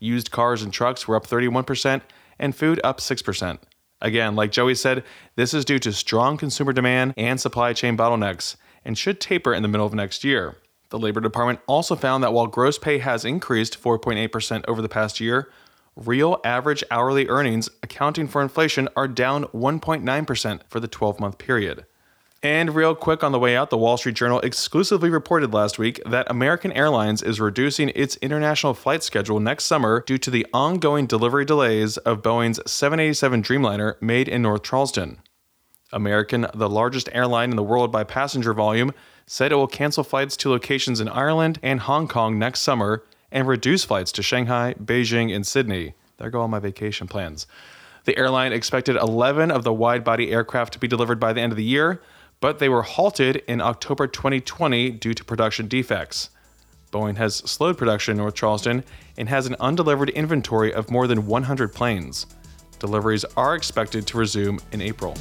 Used 0.00 0.32
cars 0.32 0.62
and 0.62 0.72
trucks 0.72 1.06
were 1.06 1.14
up 1.14 1.26
31%, 1.26 2.00
and 2.38 2.56
food 2.56 2.80
up 2.82 2.98
6%. 2.98 3.58
Again, 4.00 4.34
like 4.34 4.50
Joey 4.50 4.74
said, 4.74 5.04
this 5.36 5.52
is 5.52 5.64
due 5.64 5.78
to 5.78 5.92
strong 5.92 6.36
consumer 6.38 6.72
demand 6.72 7.14
and 7.16 7.38
supply 7.38 7.74
chain 7.74 7.96
bottlenecks, 7.96 8.56
and 8.84 8.96
should 8.96 9.20
taper 9.20 9.52
in 9.52 9.62
the 9.62 9.68
middle 9.68 9.86
of 9.86 9.94
next 9.94 10.24
year. 10.24 10.56
The 10.88 10.98
Labor 10.98 11.20
Department 11.20 11.60
also 11.66 11.94
found 11.94 12.24
that 12.24 12.32
while 12.32 12.46
gross 12.46 12.78
pay 12.78 12.98
has 12.98 13.24
increased 13.24 13.80
4.8% 13.80 14.64
over 14.66 14.82
the 14.82 14.88
past 14.88 15.20
year, 15.20 15.50
real 15.94 16.40
average 16.44 16.82
hourly 16.90 17.28
earnings 17.28 17.68
accounting 17.82 18.26
for 18.26 18.42
inflation 18.42 18.88
are 18.96 19.06
down 19.06 19.44
1.9% 19.44 20.60
for 20.68 20.80
the 20.80 20.88
12 20.88 21.20
month 21.20 21.38
period. 21.38 21.84
And 22.42 22.74
real 22.74 22.94
quick 22.94 23.22
on 23.22 23.32
the 23.32 23.38
way 23.38 23.54
out, 23.54 23.68
the 23.68 23.76
Wall 23.76 23.98
Street 23.98 24.14
Journal 24.14 24.40
exclusively 24.40 25.10
reported 25.10 25.52
last 25.52 25.78
week 25.78 26.00
that 26.06 26.30
American 26.30 26.72
Airlines 26.72 27.22
is 27.22 27.38
reducing 27.38 27.90
its 27.90 28.16
international 28.16 28.72
flight 28.72 29.02
schedule 29.02 29.40
next 29.40 29.64
summer 29.64 30.02
due 30.06 30.16
to 30.16 30.30
the 30.30 30.46
ongoing 30.54 31.06
delivery 31.06 31.44
delays 31.44 31.98
of 31.98 32.22
Boeing's 32.22 32.58
787 32.70 33.42
Dreamliner 33.42 34.00
made 34.00 34.26
in 34.26 34.40
North 34.40 34.62
Charleston. 34.62 35.18
American, 35.92 36.46
the 36.54 36.70
largest 36.70 37.10
airline 37.12 37.50
in 37.50 37.56
the 37.56 37.62
world 37.62 37.92
by 37.92 38.04
passenger 38.04 38.54
volume, 38.54 38.94
said 39.26 39.52
it 39.52 39.56
will 39.56 39.66
cancel 39.66 40.02
flights 40.02 40.34
to 40.38 40.48
locations 40.48 40.98
in 40.98 41.08
Ireland 41.10 41.58
and 41.62 41.80
Hong 41.80 42.08
Kong 42.08 42.38
next 42.38 42.60
summer 42.60 43.04
and 43.30 43.46
reduce 43.46 43.84
flights 43.84 44.12
to 44.12 44.22
Shanghai, 44.22 44.74
Beijing, 44.82 45.34
and 45.34 45.46
Sydney. 45.46 45.92
There 46.16 46.30
go 46.30 46.40
all 46.40 46.48
my 46.48 46.58
vacation 46.58 47.06
plans. 47.06 47.46
The 48.04 48.16
airline 48.16 48.54
expected 48.54 48.96
11 48.96 49.50
of 49.50 49.62
the 49.62 49.74
wide 49.74 50.04
body 50.04 50.30
aircraft 50.30 50.72
to 50.72 50.78
be 50.78 50.88
delivered 50.88 51.20
by 51.20 51.34
the 51.34 51.42
end 51.42 51.52
of 51.52 51.58
the 51.58 51.64
year, 51.64 52.00
but 52.40 52.58
they 52.58 52.68
were 52.68 52.82
halted 52.82 53.42
in 53.46 53.60
October 53.60 54.06
2020 54.06 54.90
due 54.92 55.14
to 55.14 55.24
production 55.24 55.68
defects. 55.68 56.30
Boeing 56.90 57.16
has 57.18 57.36
slowed 57.36 57.78
production 57.78 58.12
in 58.12 58.18
North 58.18 58.34
Charleston 58.34 58.82
and 59.16 59.28
has 59.28 59.46
an 59.46 59.56
undelivered 59.60 60.10
inventory 60.10 60.72
of 60.72 60.90
more 60.90 61.06
than 61.06 61.26
100 61.26 61.72
planes. 61.72 62.26
Deliveries 62.78 63.24
are 63.36 63.54
expected 63.54 64.06
to 64.06 64.18
resume 64.18 64.58
in 64.72 64.80
April. 64.80 65.14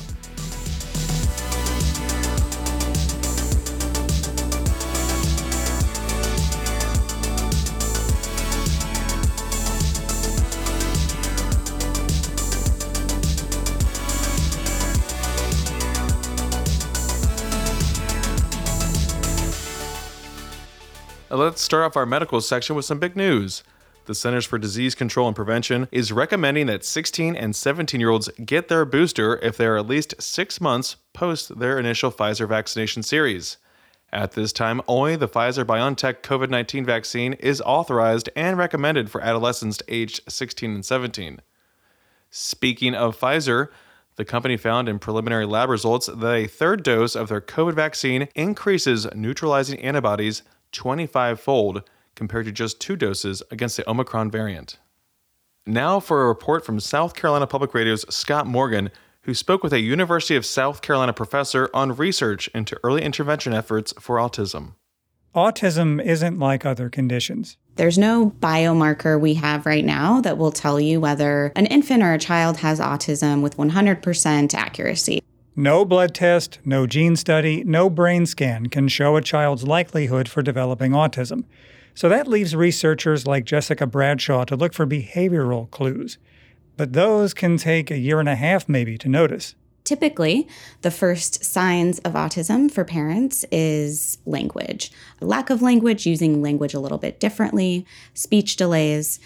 Let's 21.40 21.62
start 21.62 21.86
off 21.86 21.96
our 21.96 22.06
medical 22.06 22.42
section 22.42 22.76
with 22.76 22.84
some 22.84 23.00
big 23.00 23.16
news. 23.16 23.64
The 24.08 24.14
Centers 24.14 24.46
for 24.46 24.58
Disease 24.58 24.94
Control 24.94 25.26
and 25.26 25.36
Prevention 25.38 25.88
is 25.90 26.12
recommending 26.12 26.66
that 26.66 26.84
16 26.84 27.34
and 27.34 27.56
17 27.56 27.98
year 27.98 28.10
olds 28.10 28.30
get 28.46 28.68
their 28.68 28.84
booster 28.84 29.38
if 29.38 29.56
they 29.56 29.66
are 29.66 29.78
at 29.78 29.88
least 29.88 30.22
six 30.22 30.60
months 30.60 30.98
post 31.14 31.58
their 31.58 31.80
initial 31.80 32.12
Pfizer 32.12 32.46
vaccination 32.46 33.04
series. 33.04 33.56
At 34.12 34.34
this 34.34 34.52
time, 34.52 34.82
only 34.86 35.16
the 35.16 35.30
Pfizer 35.30 35.64
BioNTech 35.64 36.24
COVID 36.24 36.50
19 36.50 36.84
vaccine 36.84 37.32
is 37.36 37.62
authorized 37.62 38.30
and 38.36 38.58
recommended 38.58 39.10
for 39.10 39.22
adolescents 39.22 39.82
aged 39.88 40.20
16 40.28 40.70
and 40.70 40.86
17. 40.86 41.40
Speaking 42.30 42.94
of 42.94 43.18
Pfizer, 43.18 43.70
the 44.18 44.26
company 44.26 44.58
found 44.58 44.90
in 44.90 45.00
preliminary 45.00 45.46
lab 45.46 45.70
results 45.70 46.08
that 46.08 46.36
a 46.36 46.48
third 46.48 46.84
dose 46.84 47.16
of 47.16 47.30
their 47.30 47.40
COVID 47.40 47.76
vaccine 47.76 48.28
increases 48.36 49.08
neutralizing 49.16 49.80
antibodies 49.80 50.44
25 50.72 51.40
fold 51.40 51.84
compared 52.16 52.46
to 52.46 52.52
just 52.52 52.80
two 52.80 52.96
doses 52.96 53.42
against 53.52 53.78
the 53.78 53.90
Omicron 53.90 54.30
variant. 54.30 54.78
Now 55.66 56.00
for 56.00 56.24
a 56.24 56.28
report 56.28 56.66
from 56.66 56.80
South 56.80 57.16
Carolina 57.16 57.48
Public 57.48 57.74
Radio's 57.74 58.06
Scott 58.14 58.48
Morgan, 58.48 58.90
who 59.22 59.34
spoke 59.34 59.64
with 59.64 59.74
a 59.74 59.80
University 59.80 60.36
of 60.36 60.46
South 60.46 60.82
Carolina 60.82 61.14
professor 61.14 61.70
on 61.74 61.96
research 61.96 62.48
into 62.56 62.80
early 62.84 63.04
intervention 63.04 63.54
efforts 63.54 63.94
for 64.00 64.18
autism. 64.18 64.74
Autism 65.36 66.04
isn't 66.04 66.40
like 66.40 66.66
other 66.66 66.90
conditions. 66.90 67.58
There's 67.76 68.00
no 68.00 68.32
biomarker 68.40 69.20
we 69.22 69.36
have 69.36 69.68
right 69.68 69.86
now 69.86 70.22
that 70.22 70.40
will 70.40 70.52
tell 70.52 70.80
you 70.80 71.00
whether 71.00 71.52
an 71.56 71.68
infant 71.68 72.02
or 72.02 72.14
a 72.14 72.20
child 72.20 72.58
has 72.58 72.80
autism 72.80 73.44
with 73.44 73.56
100% 73.56 74.54
accuracy. 74.56 75.22
No 75.60 75.84
blood 75.84 76.16
test, 76.16 76.60
no 76.64 76.88
gene 76.88 77.18
study, 77.18 77.66
no 77.66 77.90
brain 77.90 78.26
scan 78.26 78.68
can 78.68 78.88
show 78.88 79.18
a 79.18 79.22
child's 79.22 79.66
likelihood 79.66 80.30
for 80.30 80.42
developing 80.42 80.94
autism. 80.94 81.44
So 81.94 82.08
that 82.08 82.30
leaves 82.30 82.56
researchers 82.56 83.28
like 83.28 83.44
Jessica 83.44 83.86
Bradshaw 83.86 84.46
to 84.46 84.56
look 84.56 84.74
for 84.74 84.88
behavioral 84.88 85.70
clues. 85.70 86.18
But 86.78 86.94
those 86.94 87.34
can 87.34 87.58
take 87.58 87.92
a 87.92 87.98
year 87.98 88.22
and 88.22 88.30
a 88.30 88.38
half 88.38 88.70
maybe 88.70 88.98
to 89.00 89.10
notice. 89.10 89.56
Typically, 89.84 90.48
the 90.82 90.92
first 90.92 91.44
signs 91.44 92.00
of 92.00 92.14
autism 92.14 92.72
for 92.72 92.86
parents 92.86 93.44
is 93.52 94.18
language. 94.26 94.94
Lack 95.20 95.50
of 95.50 95.62
language, 95.62 96.06
using 96.06 96.42
language 96.42 96.74
a 96.74 96.80
little 96.80 96.98
bit 96.98 97.20
differently, 97.20 97.86
speech 98.14 98.56
delays. 98.56 99.20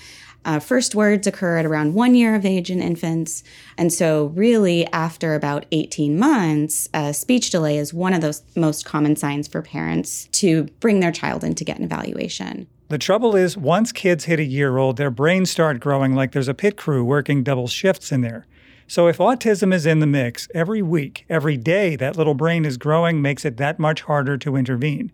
Uh, 0.45 0.59
first 0.59 0.93
words 0.93 1.25
occur 1.25 1.57
at 1.57 1.65
around 1.65 1.93
one 1.93 2.15
year 2.15 2.35
of 2.35 2.45
age 2.45 2.69
in 2.69 2.81
infants. 2.81 3.43
And 3.77 3.91
so, 3.93 4.25
really, 4.35 4.85
after 4.87 5.35
about 5.35 5.65
18 5.71 6.17
months, 6.17 6.89
uh, 6.93 7.13
speech 7.13 7.49
delay 7.49 7.77
is 7.77 7.93
one 7.93 8.13
of 8.13 8.21
those 8.21 8.41
most 8.55 8.85
common 8.85 9.15
signs 9.15 9.47
for 9.47 9.61
parents 9.61 10.27
to 10.33 10.65
bring 10.79 10.99
their 10.99 11.11
child 11.11 11.43
in 11.43 11.55
to 11.55 11.63
get 11.63 11.77
an 11.77 11.85
evaluation. 11.85 12.67
The 12.89 12.97
trouble 12.97 13.35
is, 13.35 13.57
once 13.57 13.91
kids 13.91 14.25
hit 14.25 14.39
a 14.39 14.43
year 14.43 14.77
old, 14.77 14.97
their 14.97 15.09
brains 15.09 15.49
start 15.49 15.79
growing 15.79 16.13
like 16.13 16.31
there's 16.31 16.47
a 16.47 16.53
pit 16.53 16.77
crew 16.77 17.03
working 17.03 17.43
double 17.43 17.67
shifts 17.67 18.11
in 18.11 18.21
there. 18.21 18.45
So, 18.87 19.07
if 19.07 19.17
autism 19.17 19.73
is 19.73 19.85
in 19.85 19.99
the 19.99 20.07
mix, 20.07 20.49
every 20.53 20.81
week, 20.81 21.25
every 21.29 21.57
day 21.57 21.95
that 21.95 22.17
little 22.17 22.33
brain 22.33 22.65
is 22.65 22.77
growing 22.77 23.21
makes 23.21 23.45
it 23.45 23.57
that 23.57 23.79
much 23.79 24.01
harder 24.01 24.37
to 24.39 24.55
intervene. 24.57 25.11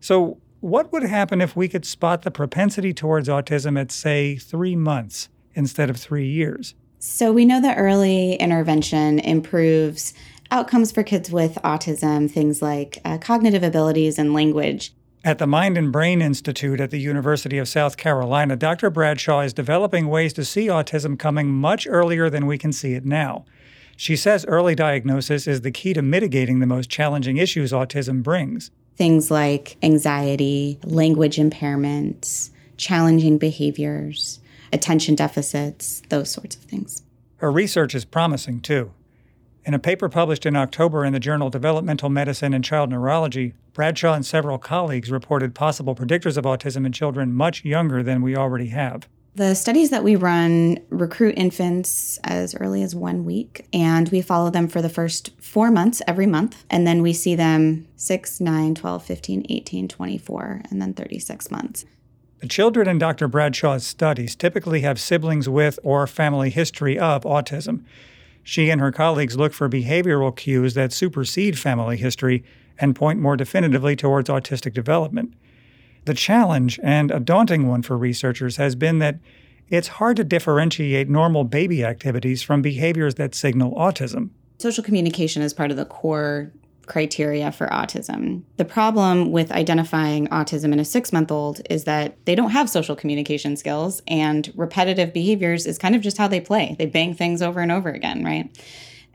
So, 0.00 0.38
what 0.66 0.90
would 0.90 1.04
happen 1.04 1.40
if 1.40 1.54
we 1.54 1.68
could 1.68 1.84
spot 1.84 2.22
the 2.22 2.30
propensity 2.30 2.92
towards 2.92 3.28
autism 3.28 3.80
at, 3.80 3.92
say, 3.92 4.34
three 4.34 4.74
months 4.74 5.28
instead 5.54 5.88
of 5.88 5.96
three 5.96 6.26
years? 6.26 6.74
So, 6.98 7.32
we 7.32 7.44
know 7.44 7.60
that 7.60 7.78
early 7.78 8.34
intervention 8.34 9.20
improves 9.20 10.12
outcomes 10.50 10.90
for 10.90 11.04
kids 11.04 11.30
with 11.30 11.54
autism, 11.62 12.28
things 12.28 12.62
like 12.62 12.98
uh, 13.04 13.18
cognitive 13.18 13.62
abilities 13.62 14.18
and 14.18 14.34
language. 14.34 14.92
At 15.22 15.38
the 15.38 15.46
Mind 15.46 15.78
and 15.78 15.92
Brain 15.92 16.20
Institute 16.20 16.80
at 16.80 16.90
the 16.90 16.98
University 16.98 17.58
of 17.58 17.68
South 17.68 17.96
Carolina, 17.96 18.56
Dr. 18.56 18.90
Bradshaw 18.90 19.40
is 19.40 19.52
developing 19.52 20.08
ways 20.08 20.32
to 20.32 20.44
see 20.44 20.66
autism 20.66 21.16
coming 21.16 21.48
much 21.48 21.86
earlier 21.88 22.28
than 22.28 22.44
we 22.44 22.58
can 22.58 22.72
see 22.72 22.94
it 22.94 23.04
now. 23.04 23.44
She 23.96 24.16
says 24.16 24.44
early 24.46 24.74
diagnosis 24.74 25.46
is 25.46 25.60
the 25.60 25.70
key 25.70 25.94
to 25.94 26.02
mitigating 26.02 26.58
the 26.58 26.66
most 26.66 26.90
challenging 26.90 27.36
issues 27.36 27.70
autism 27.70 28.20
brings 28.22 28.72
things 28.96 29.30
like 29.30 29.76
anxiety, 29.82 30.78
language 30.84 31.36
impairments, 31.36 32.50
challenging 32.76 33.38
behaviors, 33.38 34.40
attention 34.72 35.14
deficits, 35.14 36.02
those 36.08 36.30
sorts 36.30 36.56
of 36.56 36.62
things. 36.62 37.02
Her 37.36 37.52
research 37.52 37.94
is 37.94 38.04
promising, 38.04 38.60
too. 38.60 38.92
In 39.64 39.74
a 39.74 39.78
paper 39.78 40.08
published 40.08 40.46
in 40.46 40.54
October 40.54 41.04
in 41.04 41.12
the 41.12 41.20
journal 41.20 41.50
Developmental 41.50 42.08
Medicine 42.08 42.54
and 42.54 42.64
Child 42.64 42.90
Neurology, 42.90 43.52
Bradshaw 43.72 44.14
and 44.14 44.24
several 44.24 44.58
colleagues 44.58 45.10
reported 45.10 45.54
possible 45.54 45.94
predictors 45.94 46.36
of 46.36 46.44
autism 46.44 46.86
in 46.86 46.92
children 46.92 47.32
much 47.32 47.64
younger 47.64 48.02
than 48.02 48.22
we 48.22 48.36
already 48.36 48.68
have. 48.68 49.08
The 49.36 49.52
studies 49.52 49.90
that 49.90 50.02
we 50.02 50.16
run 50.16 50.78
recruit 50.88 51.34
infants 51.36 52.18
as 52.24 52.54
early 52.54 52.82
as 52.82 52.94
one 52.94 53.26
week, 53.26 53.68
and 53.70 54.08
we 54.08 54.22
follow 54.22 54.48
them 54.48 54.66
for 54.66 54.80
the 54.80 54.88
first 54.88 55.38
four 55.38 55.70
months 55.70 56.00
every 56.06 56.26
month. 56.26 56.64
And 56.70 56.86
then 56.86 57.02
we 57.02 57.12
see 57.12 57.34
them 57.34 57.86
6, 57.96 58.40
9, 58.40 58.74
12, 58.74 59.04
15, 59.04 59.46
18, 59.50 59.88
24, 59.88 60.62
and 60.70 60.80
then 60.80 60.94
36 60.94 61.50
months. 61.50 61.84
The 62.38 62.48
children 62.48 62.88
in 62.88 62.98
Dr. 62.98 63.28
Bradshaw's 63.28 63.86
studies 63.86 64.34
typically 64.34 64.80
have 64.80 64.98
siblings 64.98 65.50
with 65.50 65.78
or 65.82 66.06
family 66.06 66.48
history 66.48 66.98
of 66.98 67.24
autism. 67.24 67.84
She 68.42 68.70
and 68.70 68.80
her 68.80 68.90
colleagues 68.90 69.36
look 69.36 69.52
for 69.52 69.68
behavioral 69.68 70.34
cues 70.34 70.72
that 70.72 70.94
supersede 70.94 71.58
family 71.58 71.98
history 71.98 72.42
and 72.78 72.96
point 72.96 73.20
more 73.20 73.36
definitively 73.36 73.96
towards 73.96 74.30
autistic 74.30 74.72
development. 74.72 75.34
The 76.06 76.14
challenge, 76.14 76.78
and 76.84 77.10
a 77.10 77.18
daunting 77.18 77.66
one 77.66 77.82
for 77.82 77.98
researchers, 77.98 78.58
has 78.58 78.76
been 78.76 79.00
that 79.00 79.18
it's 79.68 79.88
hard 79.88 80.16
to 80.18 80.24
differentiate 80.24 81.08
normal 81.08 81.42
baby 81.42 81.84
activities 81.84 82.44
from 82.44 82.62
behaviors 82.62 83.16
that 83.16 83.34
signal 83.34 83.74
autism. 83.74 84.30
Social 84.58 84.84
communication 84.84 85.42
is 85.42 85.52
part 85.52 85.72
of 85.72 85.76
the 85.76 85.84
core 85.84 86.52
criteria 86.86 87.50
for 87.50 87.66
autism. 87.66 88.42
The 88.56 88.64
problem 88.64 89.32
with 89.32 89.50
identifying 89.50 90.28
autism 90.28 90.72
in 90.72 90.78
a 90.78 90.84
six 90.84 91.12
month 91.12 91.32
old 91.32 91.60
is 91.68 91.82
that 91.84 92.24
they 92.24 92.36
don't 92.36 92.50
have 92.50 92.70
social 92.70 92.94
communication 92.94 93.56
skills, 93.56 94.00
and 94.06 94.52
repetitive 94.54 95.12
behaviors 95.12 95.66
is 95.66 95.76
kind 95.76 95.96
of 95.96 96.02
just 96.02 96.18
how 96.18 96.28
they 96.28 96.40
play. 96.40 96.76
They 96.78 96.86
bang 96.86 97.14
things 97.14 97.42
over 97.42 97.58
and 97.58 97.72
over 97.72 97.88
again, 97.88 98.24
right? 98.24 98.56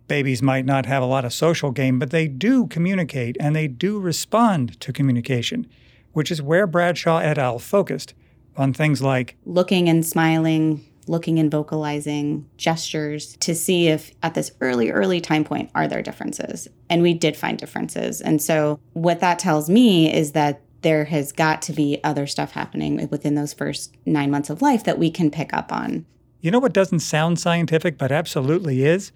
Babies 0.10 0.42
might 0.42 0.66
not 0.66 0.86
have 0.88 1.02
a 1.02 1.06
lot 1.06 1.24
of 1.24 1.32
social 1.32 1.72
game, 1.72 2.00
but 2.00 2.10
they 2.10 2.28
do 2.28 2.68
communicate 2.68 3.38
and 3.40 3.56
they 3.56 3.70
do 3.70 3.98
respond 3.98 4.78
to 4.82 4.92
communication 4.92 5.68
which 6.14 6.32
is 6.32 6.42
where 6.42 6.68
Bradshaw 6.68 7.20
et 7.20 7.38
al. 7.38 7.60
focused 7.60 8.14
on 8.58 8.74
things 8.74 9.02
like 9.02 9.38
looking 9.46 9.88
and 9.88 10.06
smiling, 10.06 10.86
looking 11.08 11.40
and 11.40 11.50
vocalizing, 11.50 12.48
gestures 12.58 13.36
to 13.38 13.56
see 13.56 13.88
if 13.88 14.12
at 14.24 14.34
this 14.34 14.52
early, 14.62 14.92
early 14.92 15.22
time 15.22 15.44
point 15.44 15.70
are 15.74 15.88
there 15.88 16.02
differences. 16.02 16.68
And 16.90 17.02
we 17.02 17.14
did 17.14 17.36
find 17.36 17.58
differences. 17.58 18.22
And 18.22 18.42
so 18.42 18.80
what 18.94 19.20
that 19.20 19.40
tells 19.40 19.70
me 19.70 20.14
is 20.14 20.34
that 20.34 20.62
there 20.82 21.06
has 21.06 21.32
got 21.32 21.62
to 21.64 21.74
be 21.74 22.00
other 22.04 22.26
stuff 22.26 22.52
happening 22.52 23.08
within 23.10 23.36
those 23.36 23.54
first 23.54 23.96
nine 24.06 24.32
months 24.32 24.50
of 24.50 24.62
life 24.62 24.84
that 24.84 24.98
we 24.98 25.12
can 25.12 25.30
pick 25.30 25.54
up 25.54 25.72
on. 25.72 26.06
You 26.42 26.50
know 26.50 26.60
what 26.60 26.74
doesn't 26.74 27.02
sound 27.02 27.40
scientific, 27.40 27.98
but 27.98 28.12
absolutely 28.12 28.84
is? 28.84 29.12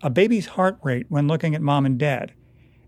A 0.00 0.10
baby's 0.10 0.46
heart 0.46 0.78
rate 0.82 1.06
when 1.08 1.26
looking 1.26 1.56
at 1.56 1.62
mom 1.62 1.84
and 1.84 1.98
dad. 1.98 2.32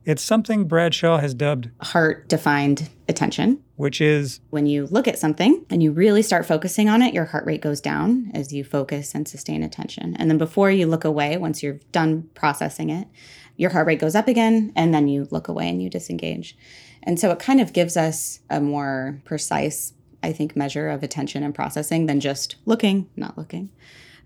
It's 0.05 0.23
something 0.23 0.65
Bradshaw 0.65 1.19
has 1.19 1.35
dubbed 1.35 1.71
heart 1.83 2.29
defined 2.29 2.89
attention, 3.09 3.63
which 3.77 4.01
is 4.01 4.41
when 4.51 4.67
you 4.67 4.87
look 4.87 5.07
at 5.07 5.19
something 5.19 5.65
and 5.69 5.83
you 5.83 5.93
really 5.93 6.23
start 6.23 6.47
focusing 6.47 6.89
on 6.89 7.03
it, 7.03 7.13
your 7.13 7.27
heart 7.27 7.45
rate 7.45 7.61
goes 7.61 7.81
down 7.81 8.31
as 8.33 8.53
you 8.53 8.65
focus 8.65 9.15
and 9.15 9.29
sustain 9.29 9.63
attention. 9.63 10.17
And 10.17 10.31
then 10.31 10.39
before 10.39 10.71
you 10.71 10.87
look 10.87 11.05
away, 11.05 11.37
once 11.37 11.63
you're 11.63 11.81
done 11.93 12.31
processing 12.35 12.89
it, 12.89 13.09
your 13.57 13.71
heart 13.71 13.87
rate 13.87 14.01
goes 14.01 14.15
up 14.15 14.27
again, 14.27 14.73
and 14.75 14.95
then 14.95 15.07
you 15.07 15.29
look 15.31 15.47
away 15.47 15.69
and 15.69 15.83
you 15.83 15.91
disengage. 15.91 16.57
And 17.03 17.21
so 17.21 17.31
it 17.31 17.39
kind 17.39 17.61
of 17.61 17.75
gives 17.75 17.95
us 17.95 18.41
a 18.49 18.59
more 18.59 19.21
precise, 19.25 19.93
I 20.23 20.33
think, 20.33 20.57
measure 20.57 20.89
of 20.89 21.03
attention 21.03 21.43
and 21.43 21.55
processing 21.55 22.07
than 22.07 22.21
just 22.21 22.57
looking, 22.65 23.11
not 23.17 23.37
looking. 23.37 23.71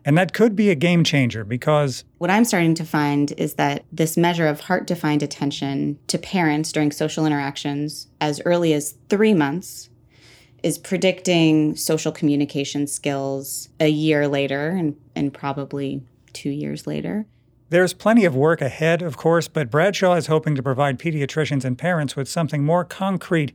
And 0.04 0.18
that 0.18 0.34
could 0.34 0.54
be 0.54 0.70
a 0.70 0.74
game 0.74 1.02
changer 1.02 1.44
because 1.44 2.04
what 2.18 2.30
I'm 2.30 2.44
starting 2.44 2.74
to 2.74 2.84
find 2.84 3.32
is 3.32 3.54
that 3.54 3.84
this 3.90 4.16
measure 4.16 4.46
of 4.46 4.60
heart 4.60 4.86
defined 4.86 5.22
attention 5.22 5.98
to 6.08 6.18
parents 6.18 6.72
during 6.72 6.92
social 6.92 7.24
interactions 7.24 8.08
as 8.20 8.40
early 8.44 8.74
as 8.74 8.96
three 9.08 9.32
months 9.32 9.88
is 10.62 10.78
predicting 10.78 11.76
social 11.76 12.12
communication 12.12 12.86
skills 12.86 13.68
a 13.80 13.88
year 13.88 14.28
later 14.28 14.70
and, 14.70 14.96
and 15.14 15.32
probably 15.32 16.02
two 16.32 16.50
years 16.50 16.86
later. 16.86 17.26
There's 17.70 17.94
plenty 17.94 18.24
of 18.24 18.36
work 18.36 18.60
ahead, 18.60 19.02
of 19.02 19.16
course, 19.16 19.48
but 19.48 19.70
Bradshaw 19.70 20.14
is 20.14 20.26
hoping 20.26 20.54
to 20.54 20.62
provide 20.62 20.98
pediatricians 20.98 21.64
and 21.64 21.76
parents 21.78 22.14
with 22.14 22.28
something 22.28 22.64
more 22.64 22.84
concrete 22.84 23.52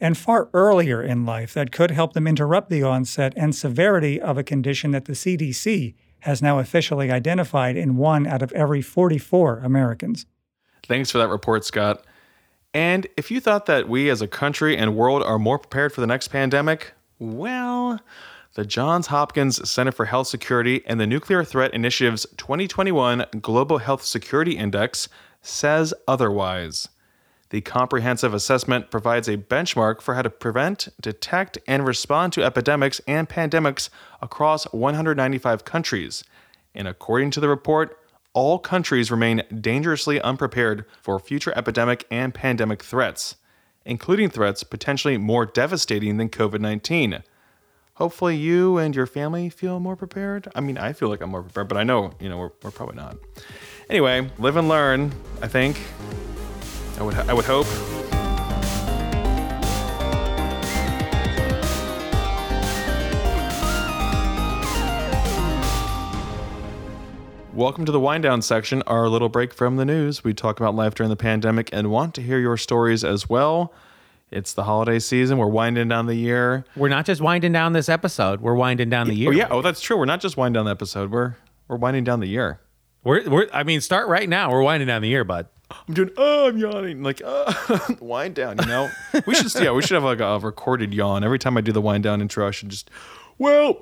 and 0.00 0.16
far 0.16 0.48
earlier 0.52 1.02
in 1.02 1.26
life 1.26 1.54
that 1.54 1.72
could 1.72 1.90
help 1.90 2.12
them 2.12 2.26
interrupt 2.26 2.70
the 2.70 2.82
onset 2.82 3.32
and 3.36 3.54
severity 3.54 4.20
of 4.20 4.38
a 4.38 4.44
condition 4.44 4.90
that 4.92 5.06
the 5.06 5.12
CDC 5.12 5.94
has 6.20 6.42
now 6.42 6.58
officially 6.58 7.10
identified 7.10 7.76
in 7.76 7.96
one 7.96 8.26
out 8.26 8.42
of 8.42 8.52
every 8.52 8.82
44 8.82 9.60
Americans. 9.60 10.26
Thanks 10.86 11.10
for 11.10 11.18
that 11.18 11.28
report, 11.28 11.64
Scott. 11.64 12.04
And 12.74 13.06
if 13.16 13.30
you 13.30 13.40
thought 13.40 13.66
that 13.66 13.88
we 13.88 14.10
as 14.10 14.20
a 14.20 14.28
country 14.28 14.76
and 14.76 14.96
world 14.96 15.22
are 15.22 15.38
more 15.38 15.58
prepared 15.58 15.92
for 15.92 16.00
the 16.00 16.06
next 16.06 16.28
pandemic, 16.28 16.92
well, 17.18 18.00
the 18.54 18.64
Johns 18.64 19.08
Hopkins 19.08 19.68
Center 19.68 19.92
for 19.92 20.06
Health 20.06 20.28
Security 20.28 20.82
and 20.86 21.00
the 21.00 21.06
Nuclear 21.06 21.44
Threat 21.44 21.72
Initiative's 21.74 22.26
2021 22.36 23.24
Global 23.40 23.78
Health 23.78 24.04
Security 24.04 24.56
Index 24.56 25.08
says 25.42 25.94
otherwise. 26.06 26.88
The 27.50 27.60
comprehensive 27.62 28.34
assessment 28.34 28.90
provides 28.90 29.26
a 29.26 29.38
benchmark 29.38 30.02
for 30.02 30.14
how 30.14 30.22
to 30.22 30.30
prevent, 30.30 30.88
detect, 31.00 31.58
and 31.66 31.86
respond 31.86 32.34
to 32.34 32.44
epidemics 32.44 33.00
and 33.06 33.28
pandemics 33.28 33.88
across 34.20 34.64
195 34.72 35.64
countries. 35.64 36.24
And 36.74 36.86
according 36.86 37.30
to 37.32 37.40
the 37.40 37.48
report, 37.48 37.98
all 38.34 38.58
countries 38.58 39.10
remain 39.10 39.42
dangerously 39.60 40.20
unprepared 40.20 40.84
for 41.00 41.18
future 41.18 41.52
epidemic 41.56 42.06
and 42.10 42.34
pandemic 42.34 42.82
threats, 42.82 43.36
including 43.86 44.28
threats 44.28 44.62
potentially 44.62 45.16
more 45.16 45.46
devastating 45.46 46.18
than 46.18 46.28
COVID 46.28 46.60
19. 46.60 47.22
Hopefully, 47.94 48.36
you 48.36 48.76
and 48.78 48.94
your 48.94 49.06
family 49.06 49.48
feel 49.48 49.80
more 49.80 49.96
prepared. 49.96 50.46
I 50.54 50.60
mean, 50.60 50.78
I 50.78 50.92
feel 50.92 51.08
like 51.08 51.20
I'm 51.20 51.30
more 51.30 51.42
prepared, 51.42 51.66
but 51.66 51.78
I 51.78 51.82
know, 51.82 52.12
you 52.20 52.28
know, 52.28 52.38
we're, 52.38 52.50
we're 52.62 52.70
probably 52.70 52.94
not. 52.94 53.16
Anyway, 53.90 54.30
live 54.38 54.56
and 54.56 54.68
learn, 54.68 55.12
I 55.42 55.48
think. 55.48 55.80
I 56.98 57.02
would, 57.02 57.14
I 57.14 57.32
would 57.32 57.44
hope. 57.44 57.66
Welcome 67.54 67.84
to 67.84 67.92
the 67.92 68.00
wind 68.00 68.24
down 68.24 68.42
section, 68.42 68.82
our 68.88 69.08
little 69.08 69.28
break 69.28 69.54
from 69.54 69.76
the 69.76 69.84
news. 69.84 70.24
We 70.24 70.34
talk 70.34 70.58
about 70.58 70.74
life 70.74 70.94
during 70.96 71.10
the 71.10 71.16
pandemic 71.16 71.70
and 71.72 71.92
want 71.92 72.16
to 72.16 72.22
hear 72.22 72.40
your 72.40 72.56
stories 72.56 73.04
as 73.04 73.28
well. 73.28 73.72
It's 74.32 74.52
the 74.52 74.64
holiday 74.64 74.98
season. 74.98 75.38
We're 75.38 75.46
winding 75.46 75.86
down 75.86 76.06
the 76.06 76.16
year. 76.16 76.64
We're 76.74 76.88
not 76.88 77.06
just 77.06 77.20
winding 77.20 77.52
down 77.52 77.74
this 77.74 77.88
episode. 77.88 78.40
We're 78.40 78.54
winding 78.54 78.90
down 78.90 79.06
the 79.06 79.14
year. 79.14 79.28
Oh 79.28 79.32
yeah. 79.32 79.48
Oh, 79.52 79.62
that's 79.62 79.80
true. 79.80 79.96
We're 79.96 80.04
not 80.04 80.20
just 80.20 80.36
winding 80.36 80.58
down 80.58 80.64
the 80.64 80.72
episode. 80.72 81.12
We're 81.12 81.36
we're 81.68 81.76
winding 81.76 82.02
down 82.02 82.18
the 82.18 82.26
year. 82.26 82.60
We're 83.04 83.28
we're. 83.30 83.48
I 83.52 83.62
mean, 83.62 83.80
start 83.80 84.08
right 84.08 84.28
now. 84.28 84.50
We're 84.50 84.62
winding 84.62 84.88
down 84.88 85.00
the 85.02 85.08
year, 85.08 85.22
bud. 85.22 85.46
I'm 85.70 85.94
doing, 85.94 86.10
oh, 86.16 86.48
I'm 86.48 86.56
yawning. 86.56 87.02
Like, 87.02 87.20
uh, 87.24 87.52
wind 88.00 88.34
down, 88.34 88.58
you 88.58 88.66
know? 88.66 88.90
We 89.26 89.34
should, 89.34 89.52
yeah, 89.54 89.72
we 89.72 89.82
should 89.82 89.94
have 89.94 90.04
like 90.04 90.20
a 90.20 90.38
recorded 90.38 90.94
yawn. 90.94 91.24
Every 91.24 91.38
time 91.38 91.56
I 91.56 91.60
do 91.60 91.72
the 91.72 91.80
wind 91.80 92.04
down 92.04 92.20
intro, 92.20 92.48
I 92.48 92.50
should 92.50 92.70
just, 92.70 92.90
well, 93.36 93.78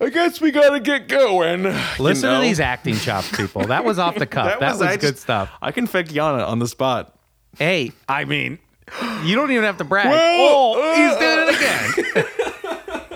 I 0.00 0.08
guess 0.08 0.40
we 0.40 0.50
got 0.50 0.70
to 0.70 0.80
get 0.80 1.08
going. 1.08 1.64
Listen 1.98 2.30
know? 2.30 2.40
to 2.40 2.46
these 2.46 2.58
acting 2.58 2.96
chops, 2.96 3.34
people. 3.36 3.66
That 3.66 3.84
was 3.84 3.98
off 3.98 4.14
the 4.16 4.26
cuff. 4.26 4.46
that, 4.46 4.60
that 4.60 4.78
was, 4.78 4.80
was 4.80 4.96
good 4.96 5.18
stuff. 5.18 5.50
I 5.60 5.72
can 5.72 5.86
fake 5.86 6.12
yawn 6.12 6.40
on 6.40 6.58
the 6.58 6.68
spot. 6.68 7.16
Hey, 7.58 7.92
I 8.08 8.24
mean, 8.24 8.58
you 9.24 9.36
don't 9.36 9.50
even 9.50 9.64
have 9.64 9.78
to 9.78 9.84
brag. 9.84 10.08
Well, 10.08 10.74
oh, 10.76 10.80
uh, 10.80 10.94
he's 10.96 11.16
doing 11.18 11.48
it 11.48 12.24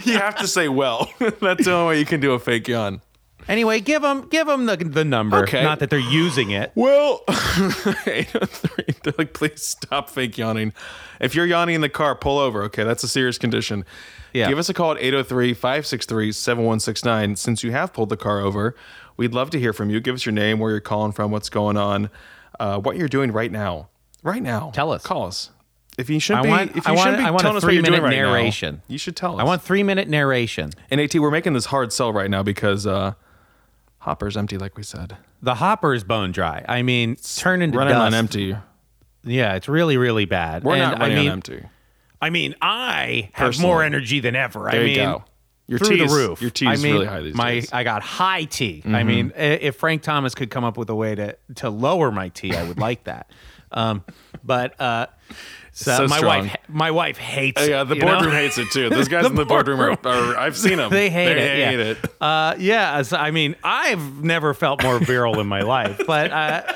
you 0.13 0.13
have 0.17 0.37
to 0.37 0.47
say, 0.47 0.67
well. 0.67 1.11
That's 1.19 1.65
the 1.65 1.71
only 1.71 1.87
way 1.87 1.99
you 1.99 2.05
can 2.05 2.19
do 2.19 2.33
a 2.33 2.39
fake 2.39 2.67
yawn. 2.67 3.01
Anyway, 3.47 3.79
give 3.79 4.01
them 4.01 4.27
give 4.29 4.47
them 4.47 4.65
the, 4.65 4.77
the 4.77 5.05
number. 5.05 5.37
Okay. 5.43 5.63
Not 5.63 5.79
that 5.79 5.89
they're 5.89 5.99
using 5.99 6.51
it. 6.51 6.71
Well, 6.75 7.21
803. 7.27 8.95
They're 9.03 9.13
like, 9.17 9.33
please 9.33 9.63
stop 9.63 10.09
fake 10.09 10.37
yawning. 10.37 10.73
If 11.19 11.35
you're 11.35 11.45
yawning 11.45 11.75
in 11.75 11.81
the 11.81 11.89
car, 11.89 12.15
pull 12.15 12.39
over. 12.39 12.63
Okay, 12.63 12.83
that's 12.83 13.03
a 13.03 13.07
serious 13.07 13.37
condition. 13.37 13.85
Yeah. 14.33 14.47
Give 14.47 14.57
us 14.57 14.69
a 14.69 14.73
call 14.73 14.91
at 14.91 14.97
803 14.97 15.53
563 15.53 16.31
7169. 16.31 17.35
Since 17.35 17.63
you 17.63 17.71
have 17.71 17.93
pulled 17.93 18.09
the 18.09 18.17
car 18.17 18.39
over, 18.39 18.75
we'd 19.17 19.33
love 19.33 19.49
to 19.51 19.59
hear 19.59 19.73
from 19.73 19.89
you. 19.89 19.99
Give 19.99 20.15
us 20.15 20.25
your 20.25 20.33
name, 20.33 20.59
where 20.59 20.71
you're 20.71 20.79
calling 20.79 21.11
from, 21.11 21.31
what's 21.31 21.49
going 21.49 21.77
on, 21.77 22.09
uh, 22.59 22.79
what 22.79 22.95
you're 22.97 23.09
doing 23.09 23.31
right 23.31 23.51
now. 23.51 23.89
Right 24.23 24.41
now. 24.41 24.71
Tell 24.71 24.91
us. 24.91 25.03
Call 25.03 25.27
us. 25.27 25.49
If 25.97 26.09
you 26.09 26.19
should 26.19 26.37
I 26.37 26.41
be, 26.43 26.49
want, 26.49 26.69
if 26.77 26.87
you 26.87 26.93
I 26.93 26.95
want, 26.95 27.17
be 27.17 27.23
I 27.23 27.31
want 27.31 27.41
telling 27.41 27.57
a 27.57 27.61
three 27.61 27.81
minute 27.81 28.01
right 28.01 28.09
narration. 28.11 28.75
Now, 28.75 28.81
you 28.87 28.97
should 28.97 29.15
tell 29.15 29.35
us. 29.35 29.41
I 29.41 29.43
want 29.43 29.61
three 29.61 29.83
minute 29.83 30.07
narration. 30.07 30.71
And 30.89 31.01
AT, 31.01 31.13
we're 31.15 31.31
making 31.31 31.53
this 31.53 31.65
hard 31.65 31.91
sell 31.91 32.13
right 32.13 32.29
now 32.29 32.43
because 32.43 32.87
uh, 32.87 33.13
Hopper's 34.01 34.35
empty, 34.37 34.57
like 34.57 34.77
we 34.77 34.83
said. 34.83 35.17
The 35.41 35.55
hopper's 35.55 36.03
bone 36.03 36.31
dry. 36.31 36.63
I 36.67 36.81
mean, 36.83 37.15
turn 37.15 37.61
into 37.61 37.77
running 37.77 37.93
dust. 37.93 38.05
on 38.05 38.13
empty. 38.13 38.55
Yeah, 39.23 39.55
it's 39.55 39.67
really, 39.67 39.97
really 39.97 40.25
bad. 40.25 40.63
We're 40.63 40.73
and 40.73 40.81
not 40.81 40.99
running 40.99 41.17
I 41.17 41.21
mean, 41.21 41.29
on 41.29 41.33
empty. 41.33 41.63
I 42.21 42.29
mean, 42.29 42.55
I 42.61 43.29
have 43.33 43.47
Personally. 43.49 43.67
more 43.69 43.83
energy 43.83 44.19
than 44.19 44.35
ever. 44.35 44.67
There 44.71 44.81
I 44.81 44.83
mean, 44.83 44.89
you 44.89 44.95
go. 44.95 45.23
Your 45.67 45.79
through 45.79 45.97
T's- 45.97 46.11
the 46.11 46.15
roof. 46.15 46.41
your 46.41 46.51
T's 46.51 46.67
I 46.67 46.75
mean, 46.77 46.93
really 46.93 47.05
high 47.05 47.21
these 47.21 47.33
my 47.35 47.51
days. 47.51 47.67
Mm-hmm. 47.67 47.75
I 47.75 47.83
got 47.83 48.01
high 48.01 48.43
tea. 48.45 48.81
T. 48.81 48.93
I 48.93 49.03
mean, 49.03 49.31
i- 49.35 49.39
if 49.39 49.75
Frank 49.77 50.01
Thomas 50.01 50.35
could 50.35 50.49
come 50.49 50.63
up 50.63 50.77
with 50.77 50.89
a 50.89 50.95
way 50.95 51.15
to 51.15 51.37
to 51.55 51.69
lower 51.69 52.11
my 52.11 52.29
T, 52.29 52.55
I 52.55 52.63
would 52.67 52.77
like 52.79 53.03
that. 53.05 53.29
Um, 53.71 54.03
but 54.43 54.79
uh, 54.79 55.07
so, 55.71 55.95
So 55.97 56.07
my 56.07 56.17
strong. 56.17 56.39
wife 56.47 56.55
my 56.67 56.91
wife 56.91 57.17
hates. 57.17 57.61
It, 57.61 57.69
yeah, 57.69 57.83
the 57.83 57.95
you 57.95 58.01
know? 58.01 58.07
boardroom 58.07 58.33
hates 58.33 58.57
it 58.57 58.69
too. 58.71 58.89
Those 58.89 59.07
guys 59.07 59.25
in 59.27 59.35
the 59.35 59.45
boardroom 59.45 59.79
are, 59.79 59.91
are 60.05 60.37
I've 60.37 60.57
seen 60.57 60.77
them. 60.77 60.89
They 60.91 61.09
hate 61.09 61.33
they 61.33 61.53
it. 61.53 61.59
yeah. 61.59 61.69
Hate 61.71 61.79
it. 61.79 61.97
Uh, 62.19 62.55
yeah. 62.59 63.01
so, 63.03 63.17
I 63.17 63.31
mean, 63.31 63.55
I've 63.63 64.23
never 64.23 64.53
felt 64.53 64.83
more 64.83 64.99
virile 64.99 65.39
in 65.39 65.47
my 65.47 65.61
life, 65.61 66.01
but 66.05 66.31
uh, 66.31 66.73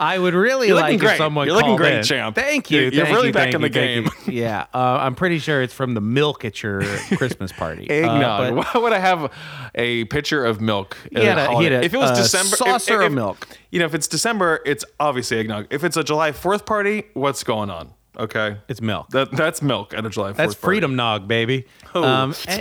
I 0.00 0.18
would 0.18 0.34
really 0.34 0.68
You're 0.68 0.76
like 0.80 0.94
if 0.94 1.00
great. 1.00 1.18
someone 1.18 1.46
You're 1.46 1.56
looking 1.56 1.76
great, 1.76 1.98
in. 1.98 2.02
champ. 2.02 2.34
Thank 2.34 2.70
you. 2.70 2.80
You're- 2.80 2.96
you're 2.96 3.06
really 3.06 3.26
you, 3.28 3.32
back 3.32 3.52
in 3.54 3.60
the 3.60 3.68
you, 3.68 3.72
thank 3.72 4.26
you. 4.26 4.32
Yeah. 4.40 4.66
Uh, 4.74 4.98
I'm 5.00 5.14
pretty 5.14 5.38
sure 5.38 5.60
it's 5.62 5.74
from 5.74 5.94
the 5.94 6.00
milk 6.00 6.44
at 6.44 6.62
your 6.62 6.80
Christmas 7.16 7.52
party. 7.52 7.88
Uh, 7.88 7.94
Eggnog. 7.94 8.54
but- 8.56 8.64
Why 8.74 8.80
would 8.80 8.92
I 8.94 8.98
have 8.98 9.30
a 9.74 10.06
pitcher 10.06 10.44
of 10.44 10.60
milk? 10.60 10.96
He 11.12 11.22
had 11.24 11.38
a- 11.38 11.56
he 11.58 11.64
had 11.64 11.72
a, 11.74 11.84
if 11.84 11.92
it 11.94 11.98
was 11.98 12.10
uh, 12.10 12.14
December, 12.16 12.56
saucer 12.56 13.02
if- 13.02 13.08
of 13.08 13.12
milk. 13.12 13.46
You 13.70 13.78
know, 13.80 13.84
if 13.86 13.94
it's 13.94 14.08
December, 14.08 14.60
it's 14.66 14.84
obviously 14.98 15.38
eggnog. 15.38 15.66
If 15.70 15.84
it's 15.84 15.96
a 15.96 16.02
July 16.02 16.32
Fourth 16.32 16.64
party, 16.66 17.04
what's 17.14 17.44
going 17.44 17.68
on? 17.70 17.92
Okay, 18.18 18.56
It's 18.68 18.80
milk. 18.82 19.08
that 19.10 19.30
that's 19.30 19.62
milk 19.62 19.94
at 19.94 20.04
a 20.04 20.10
July 20.10 20.28
Fourth. 20.28 20.36
That's 20.36 20.54
freedom 20.54 20.96
nog, 20.96 21.28
baby. 21.28 21.66
Oh. 21.94 22.02
Um, 22.02 22.34
a- 22.48 22.60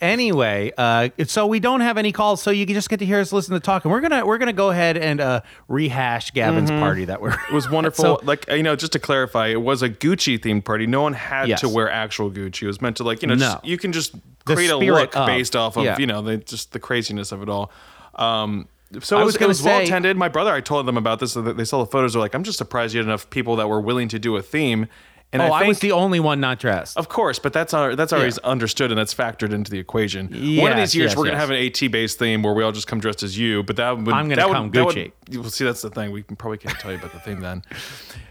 anyway, 0.00 0.72
uh, 0.76 1.08
so 1.26 1.46
we 1.46 1.60
don't 1.60 1.80
have 1.80 1.98
any 1.98 2.12
calls, 2.12 2.42
so 2.42 2.50
you 2.50 2.66
can 2.66 2.74
just 2.74 2.88
get 2.88 2.98
to 2.98 3.06
hear 3.06 3.20
us 3.20 3.32
listen 3.32 3.54
to 3.54 3.60
talk, 3.60 3.84
and 3.84 3.92
we're 3.92 4.00
gonna 4.00 4.24
we're 4.24 4.38
gonna 4.38 4.52
go 4.52 4.70
ahead 4.70 4.96
and 4.96 5.20
uh, 5.20 5.40
rehash 5.68 6.32
Gavin's 6.32 6.70
party 6.70 7.04
that 7.06 7.20
we're. 7.20 7.32
It 7.32 7.52
was 7.52 7.70
wonderful. 7.70 8.02
So- 8.02 8.20
like 8.24 8.48
you 8.48 8.62
know, 8.62 8.76
just 8.76 8.92
to 8.92 8.98
clarify, 8.98 9.48
it 9.48 9.62
was 9.62 9.82
a 9.82 9.88
Gucci 9.88 10.38
themed 10.38 10.64
party. 10.64 10.86
No 10.86 11.02
one 11.02 11.12
had 11.14 11.48
Yes. 11.48 11.60
to 11.60 11.68
wear 11.68 11.90
actual 11.90 12.30
Gucci. 12.30 12.62
It 12.62 12.66
was 12.68 12.80
meant 12.80 12.96
to 12.98 13.04
like 13.04 13.22
you 13.22 13.28
know, 13.28 13.36
just, 13.36 13.64
you 13.64 13.78
can 13.78 13.92
just 13.92 14.14
create 14.44 14.70
a 14.70 14.76
look 14.76 15.16
of- 15.16 15.26
based 15.26 15.54
off 15.56 15.76
of 15.76 15.84
yeah. 15.84 15.98
you 15.98 16.06
know, 16.06 16.22
the, 16.22 16.36
just 16.38 16.72
the 16.72 16.80
craziness 16.80 17.32
of 17.32 17.42
it 17.42 17.48
all. 17.48 17.70
Um, 18.14 18.68
so 19.00 19.16
I 19.18 19.20
was 19.20 19.26
was, 19.26 19.34
it 19.36 19.38
gonna 19.40 19.48
was 19.48 19.62
well 19.62 19.80
attended. 19.82 20.16
My 20.16 20.28
brother, 20.28 20.52
I 20.52 20.62
told 20.62 20.86
them 20.86 20.96
about 20.96 21.20
this. 21.20 21.32
So 21.32 21.42
they 21.42 21.64
saw 21.66 21.80
the 21.84 21.90
photos. 21.90 22.14
They're 22.14 22.22
like, 22.22 22.34
I'm 22.34 22.42
just 22.44 22.56
surprised 22.56 22.94
you 22.94 23.00
had 23.00 23.06
enough 23.06 23.28
people 23.28 23.56
that 23.56 23.68
were 23.68 23.80
willing 23.82 24.08
to 24.08 24.18
do 24.18 24.34
a 24.36 24.42
theme. 24.42 24.86
And 25.32 25.42
oh, 25.42 25.46
I, 25.52 25.64
I, 25.64 25.68
was 25.68 25.80
the 25.80 25.92
only 25.92 26.20
one 26.20 26.40
not 26.40 26.58
dressed. 26.58 26.96
of 26.96 27.10
course, 27.10 27.38
but 27.38 27.52
that's 27.52 27.74
our, 27.74 27.94
that's 27.94 28.14
always 28.14 28.38
Yeah. 28.42 28.48
understood 28.50 28.90
and 28.90 28.98
that's 28.98 29.12
factored 29.12 29.52
into 29.52 29.70
the 29.70 29.78
equation. 29.78 30.28
One 30.56 30.72
of 30.72 30.78
these 30.78 30.94
years, 30.94 31.10
yes, 31.10 31.16
we're 31.16 31.26
gonna 31.26 31.36
have 31.36 31.50
an 31.50 31.56
AT 31.56 31.86
based 31.90 32.18
theme 32.18 32.42
where 32.42 32.54
we 32.54 32.62
all 32.62 32.72
just 32.72 32.86
come 32.86 32.98
dressed 32.98 33.22
as 33.22 33.36
you. 33.38 33.62
But 33.62 33.76
that 33.76 33.90
would 33.98 34.08
I'm 34.08 34.28
gonna 34.28 34.36
that 34.36 34.48
would- 34.48 34.54
come 34.54 34.70
that 34.70 34.86
would- 34.86 34.96
Gucci. 34.96 35.12
you 35.28 35.42
will 35.42 35.50
see 35.50 35.64
that's 35.66 35.82
the 35.82 35.90
thing. 35.90 36.12
We 36.12 36.22
probably 36.22 36.56
can't 36.58 36.78
tell 36.78 36.92
you 36.92 36.98
about 36.98 37.12
the 37.12 37.20
theme 37.20 37.40
then. 37.40 37.62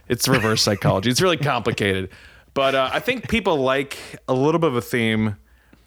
It's 0.07 0.27
reverse 0.27 0.61
psychology. 0.63 1.09
It's 1.11 1.21
really 1.21 1.37
complicated. 1.37 2.09
But 2.55 2.73
uh, 2.73 2.89
I 2.91 2.99
think 2.99 3.29
people 3.29 3.57
like 3.57 3.97
a 4.27 4.33
little 4.33 4.59
bit 4.59 4.69
of 4.69 4.75
a 4.75 4.81
theme. 4.81 5.37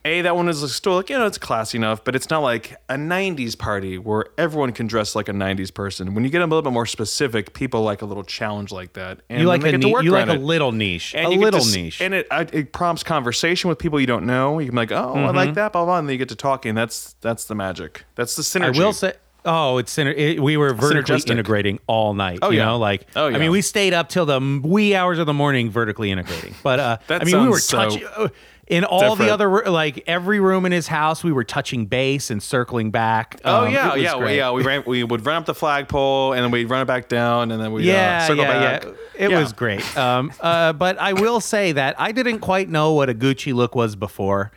A, 0.04 0.22
that 0.22 0.34
one 0.34 0.48
is 0.48 0.74
still 0.74 0.96
like, 0.96 1.10
you 1.10 1.18
know, 1.18 1.26
it's 1.26 1.36
classy 1.36 1.76
enough, 1.76 2.04
but 2.04 2.16
it's 2.16 2.30
not 2.30 2.38
like 2.38 2.80
a 2.88 2.94
90s 2.94 3.58
party 3.58 3.98
where 3.98 4.26
everyone 4.38 4.72
can 4.72 4.86
dress 4.86 5.14
like 5.14 5.28
a 5.28 5.32
90s 5.32 5.72
person. 5.72 6.14
When 6.14 6.24
you 6.24 6.30
get 6.30 6.40
a 6.40 6.46
little 6.46 6.62
bit 6.62 6.72
more 6.72 6.86
specific, 6.86 7.52
people 7.52 7.82
like 7.82 8.00
a 8.00 8.06
little 8.06 8.24
challenge 8.24 8.72
like 8.72 8.94
that. 8.94 9.20
And 9.28 9.42
you 9.42 9.46
like 9.46 9.62
a 9.62 9.76
ni- 9.76 9.88
you 10.02 10.10
like 10.10 10.28
a 10.28 10.34
little 10.34 10.72
niche, 10.72 11.14
And 11.14 11.26
a 11.26 11.30
little 11.30 11.60
to 11.60 11.70
niche. 11.70 12.00
And 12.00 12.14
it, 12.14 12.26
it 12.30 12.72
prompts 12.72 13.02
conversation 13.02 13.68
with 13.68 13.78
people 13.78 14.00
you 14.00 14.06
don't 14.06 14.26
know. 14.26 14.58
You 14.58 14.66
can 14.66 14.74
be 14.74 14.80
like, 14.80 14.92
oh, 14.92 15.14
I 15.14 15.30
like 15.30 15.48
mm-hmm. 15.48 15.54
that, 15.54 15.72
blah, 15.72 15.84
blah, 15.84 15.98
and 15.98 16.08
then 16.08 16.12
you 16.12 16.18
get 16.18 16.30
to 16.30 16.36
talking. 16.36 16.74
That's 16.74 17.14
that's 17.20 17.44
the 17.44 17.54
magic. 17.54 18.04
That's 18.14 18.36
the 18.36 18.42
synergy. 18.42 18.76
I 18.76 18.84
will 18.84 18.92
say. 18.92 19.12
Oh, 19.44 19.79
it's 19.79 19.96
it, 19.98 20.40
we 20.42 20.57
were 20.57 20.74
vertically 20.74 21.22
integrating 21.31 21.79
all 21.87 22.14
night. 22.14 22.40
Oh, 22.42 22.50
you 22.50 22.59
yeah. 22.59 22.66
know, 22.66 22.79
like 22.79 23.07
Oh, 23.16 23.26
I 23.29 23.38
mean, 23.38 23.50
we 23.50 23.62
stayed 23.62 23.94
up 23.94 24.09
till 24.09 24.26
the 24.26 24.61
wee 24.62 24.94
hours 24.94 25.18
of 25.18 25.26
the 25.26 25.33
morning 25.35 25.70
vertically 25.70 26.11
integrating. 26.11 26.55
But 26.62 26.81
uh, 26.81 26.96
I 27.09 27.24
mean, 27.24 27.42
we 27.42 27.48
were 27.48 27.59
so 27.59 27.76
touching 27.90 28.07
uh, 28.16 28.29
in 28.66 28.85
all 28.85 29.16
the 29.16 29.33
other 29.33 29.48
like 29.64 30.05
every 30.07 30.38
room 30.40 30.64
in 30.66 30.72
his 30.72 30.87
house. 30.87 31.24
We 31.24 31.33
were 31.33 31.42
touching 31.42 31.87
base 31.87 32.31
and 32.31 32.40
circling 32.42 32.90
back. 32.90 33.40
Oh 33.44 33.64
Um, 33.66 33.72
yeah, 33.72 33.94
yeah, 33.96 34.16
we, 34.16 34.37
yeah. 34.37 34.53
We 34.53 34.62
ran, 34.62 34.85
we 34.87 35.03
would 35.03 35.26
run 35.26 35.37
up 35.38 35.46
the 35.46 35.55
flagpole 35.55 36.35
and 36.35 36.44
then 36.44 36.50
we'd 36.50 36.70
run 36.70 36.83
it 36.83 36.85
back 36.87 37.09
down 37.09 37.50
and 37.50 37.61
then 37.61 37.72
we 37.72 37.83
Yeah, 37.85 38.20
uh, 38.22 38.26
circle 38.29 38.44
yeah, 38.44 38.61
back. 38.79 38.85
yeah. 38.85 38.90
It 39.26 39.31
Yeah. 39.31 39.40
was 39.40 39.53
great. 39.53 39.96
Um, 39.96 40.33
uh, 40.40 40.72
but 40.74 40.98
I 40.98 41.14
will 41.14 41.40
say 41.40 41.72
that 41.72 41.98
I 42.00 42.12
didn't 42.12 42.38
quite 42.40 42.68
know 42.68 42.92
what 42.92 43.09
a 43.11 43.14
Gucci 43.14 43.53
look 43.53 43.74
was 43.74 43.96
before. 43.96 44.53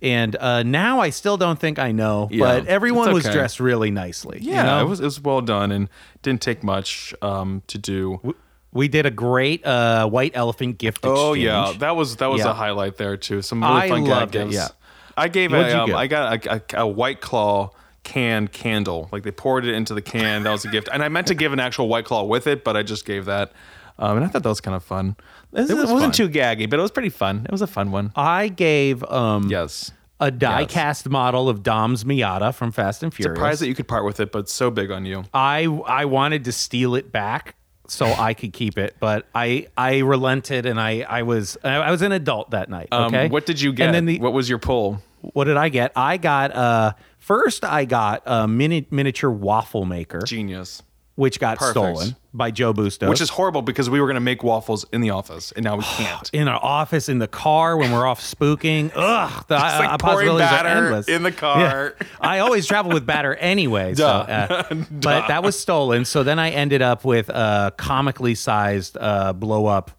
And 0.00 0.36
uh, 0.36 0.62
now 0.62 1.00
I 1.00 1.10
still 1.10 1.36
don't 1.36 1.58
think 1.58 1.78
I 1.78 1.90
know, 1.92 2.28
Yeah, 2.30 2.44
but 2.44 2.66
everyone 2.66 3.08
it's 3.08 3.24
was 3.26 3.34
dressed 3.34 3.58
really 3.58 3.90
nicely. 3.90 4.38
you 4.40 4.52
Yeah, 4.52 4.62
know? 4.64 4.80
it 4.82 4.88
was 4.88 5.00
it 5.00 5.04
was 5.04 5.20
well 5.20 5.40
done 5.40 5.72
and 5.72 5.88
didn't 6.22 6.40
take 6.40 6.62
much 6.62 7.12
um, 7.20 7.62
to 7.66 7.78
do. 7.78 8.34
We 8.72 8.86
did 8.86 9.06
a 9.06 9.10
great 9.10 9.66
uh, 9.66 10.06
white 10.08 10.32
elephant 10.34 10.78
gift 10.78 10.98
exchange. 10.98 11.18
Oh 11.18 11.32
yeah, 11.32 11.72
that 11.78 11.96
was 11.96 12.16
that 12.16 12.28
was 12.30 12.40
Yeah. 12.42 12.50
a 12.50 12.54
highlight 12.54 12.96
there 12.96 13.16
too. 13.16 13.42
Some 13.42 13.62
really 13.62 13.74
I 13.74 13.88
fun 13.88 14.04
loved 14.04 14.34
it, 14.36 14.44
gifts. 14.44 14.54
yeah. 14.54 14.68
I 15.16 15.26
gave 15.28 15.50
What'd 15.50 15.72
a 15.72 15.82
um. 15.82 15.94
I 15.96 16.06
got 16.06 16.46
a, 16.46 16.62
a, 16.76 16.82
a 16.82 16.86
white 16.86 17.20
claw 17.20 17.70
can 18.04 18.46
candle. 18.46 19.08
Like 19.10 19.24
they 19.24 19.32
poured 19.32 19.64
it 19.66 19.74
into 19.74 19.94
the 19.94 20.02
can. 20.02 20.44
That 20.44 20.52
was 20.52 20.64
a 20.64 20.68
gift, 20.68 20.88
and 20.92 21.02
I 21.02 21.08
meant 21.08 21.26
to 21.26 21.34
give 21.34 21.52
an 21.52 21.58
actual 21.60 21.88
white 21.88 22.04
claw 22.04 22.22
with 22.22 22.46
it, 22.46 22.62
but 22.62 22.76
I 22.76 22.82
just 22.84 23.04
gave 23.04 23.24
that. 23.24 23.50
Um, 23.98 24.18
and 24.18 24.24
I 24.24 24.28
thought 24.28 24.44
that 24.44 24.48
was 24.48 24.60
kind 24.60 24.76
of 24.76 24.84
fun. 24.84 25.16
It, 25.52 25.72
was 25.74 25.90
not 25.90 26.00
fun. 26.00 26.12
too 26.12 26.28
gaggy, 26.28 26.68
but 26.68 26.78
it 26.78 26.82
was 26.82 26.90
pretty 26.90 27.08
fun. 27.08 27.44
It 27.44 27.50
was 27.52 27.62
a 27.62 27.66
fun 27.66 27.90
one. 27.90 28.12
I 28.14 28.48
gave 28.48 29.02
um, 29.04 29.48
Yes. 29.50 29.90
a 30.20 30.30
die 30.30 30.64
cast 30.66 31.08
model 31.08 31.48
of 31.48 31.62
Dom's 31.62 32.04
Miata 32.04 32.54
from 32.54 32.70
Fast 32.72 33.02
and 33.02 33.12
Furious. 33.14 33.36
Surprised 33.36 33.62
that 33.62 33.68
you 33.68 33.74
could 33.74 33.88
part 33.88 34.04
with 34.04 34.20
it, 34.20 34.30
but 34.32 34.48
so 34.48 34.70
big 34.70 34.90
on 34.90 35.04
you. 35.06 35.24
I 35.32 35.64
I 35.86 36.04
wanted 36.04 36.44
to 36.44 36.52
steal 36.52 36.94
it 36.96 37.10
back 37.12 37.54
so 37.86 38.04
I 38.06 38.34
could 38.34 38.52
keep 38.52 38.76
it, 38.76 38.96
but 39.00 39.26
I 39.34 39.68
I 39.76 39.98
relented 40.00 40.66
and 40.66 40.78
I 40.78 41.00
I 41.08 41.22
was 41.22 41.56
I 41.64 41.90
was 41.90 42.02
an 42.02 42.12
adult 42.12 42.50
that 42.50 42.68
night. 42.68 42.88
Um, 42.92 43.06
Okay, 43.14 43.28
What 43.28 43.46
did 43.46 43.60
you 43.60 43.72
get? 43.72 43.86
And 43.86 43.94
then 43.94 44.04
the 44.06 44.18
what 44.18 44.32
was 44.34 44.48
your 44.50 44.58
pull? 44.58 45.02
what 45.32 45.44
did 45.44 45.56
I 45.56 45.68
get? 45.70 45.92
I 45.96 46.16
got 46.18 46.54
uh 46.54 46.92
first 47.18 47.64
I 47.64 47.86
got 47.86 48.22
a 48.26 48.46
mini 48.46 48.86
miniature 48.90 49.30
waffle 49.30 49.84
maker, 49.86 50.20
Genius. 50.26 50.82
Which 51.18 51.40
got 51.40 51.58
Perfect. 51.58 51.72
stolen 51.72 52.16
by 52.32 52.52
Joe 52.52 52.72
Bustos. 52.72 53.08
Which 53.08 53.20
is 53.20 53.28
horrible 53.30 53.60
because 53.60 53.90
we 53.90 54.00
were 54.00 54.06
going 54.06 54.14
to 54.14 54.20
make 54.20 54.44
waffles 54.44 54.86
in 54.92 55.00
the 55.00 55.10
office, 55.10 55.50
and 55.50 55.64
now 55.64 55.74
we 55.76 55.82
can't. 55.96 56.30
in 56.32 56.46
our 56.46 56.64
office, 56.64 57.08
in 57.08 57.18
the 57.18 57.26
car, 57.26 57.76
when 57.76 57.90
we're 57.90 58.06
off 58.06 58.20
spooking. 58.20 58.92
Ugh, 58.96 59.44
the 59.48 59.54
like 59.56 59.90
uh, 59.90 59.98
possibilities 59.98 60.48
are 60.48 60.64
endless. 60.64 61.08
in 61.08 61.24
the 61.24 61.32
car. 61.32 61.94
Yeah. 62.00 62.06
I 62.20 62.38
always 62.38 62.66
travel 62.66 62.92
with 62.92 63.04
batter 63.04 63.34
anyway. 63.34 63.94
So, 63.98 64.06
uh, 64.06 64.74
but 64.92 65.26
that 65.26 65.42
was 65.42 65.58
stolen. 65.58 66.04
So 66.04 66.22
then 66.22 66.38
I 66.38 66.50
ended 66.50 66.82
up 66.82 67.04
with 67.04 67.28
a 67.30 67.72
comically 67.76 68.36
sized 68.36 68.96
uh, 69.00 69.32
blow 69.32 69.66
up. 69.66 69.90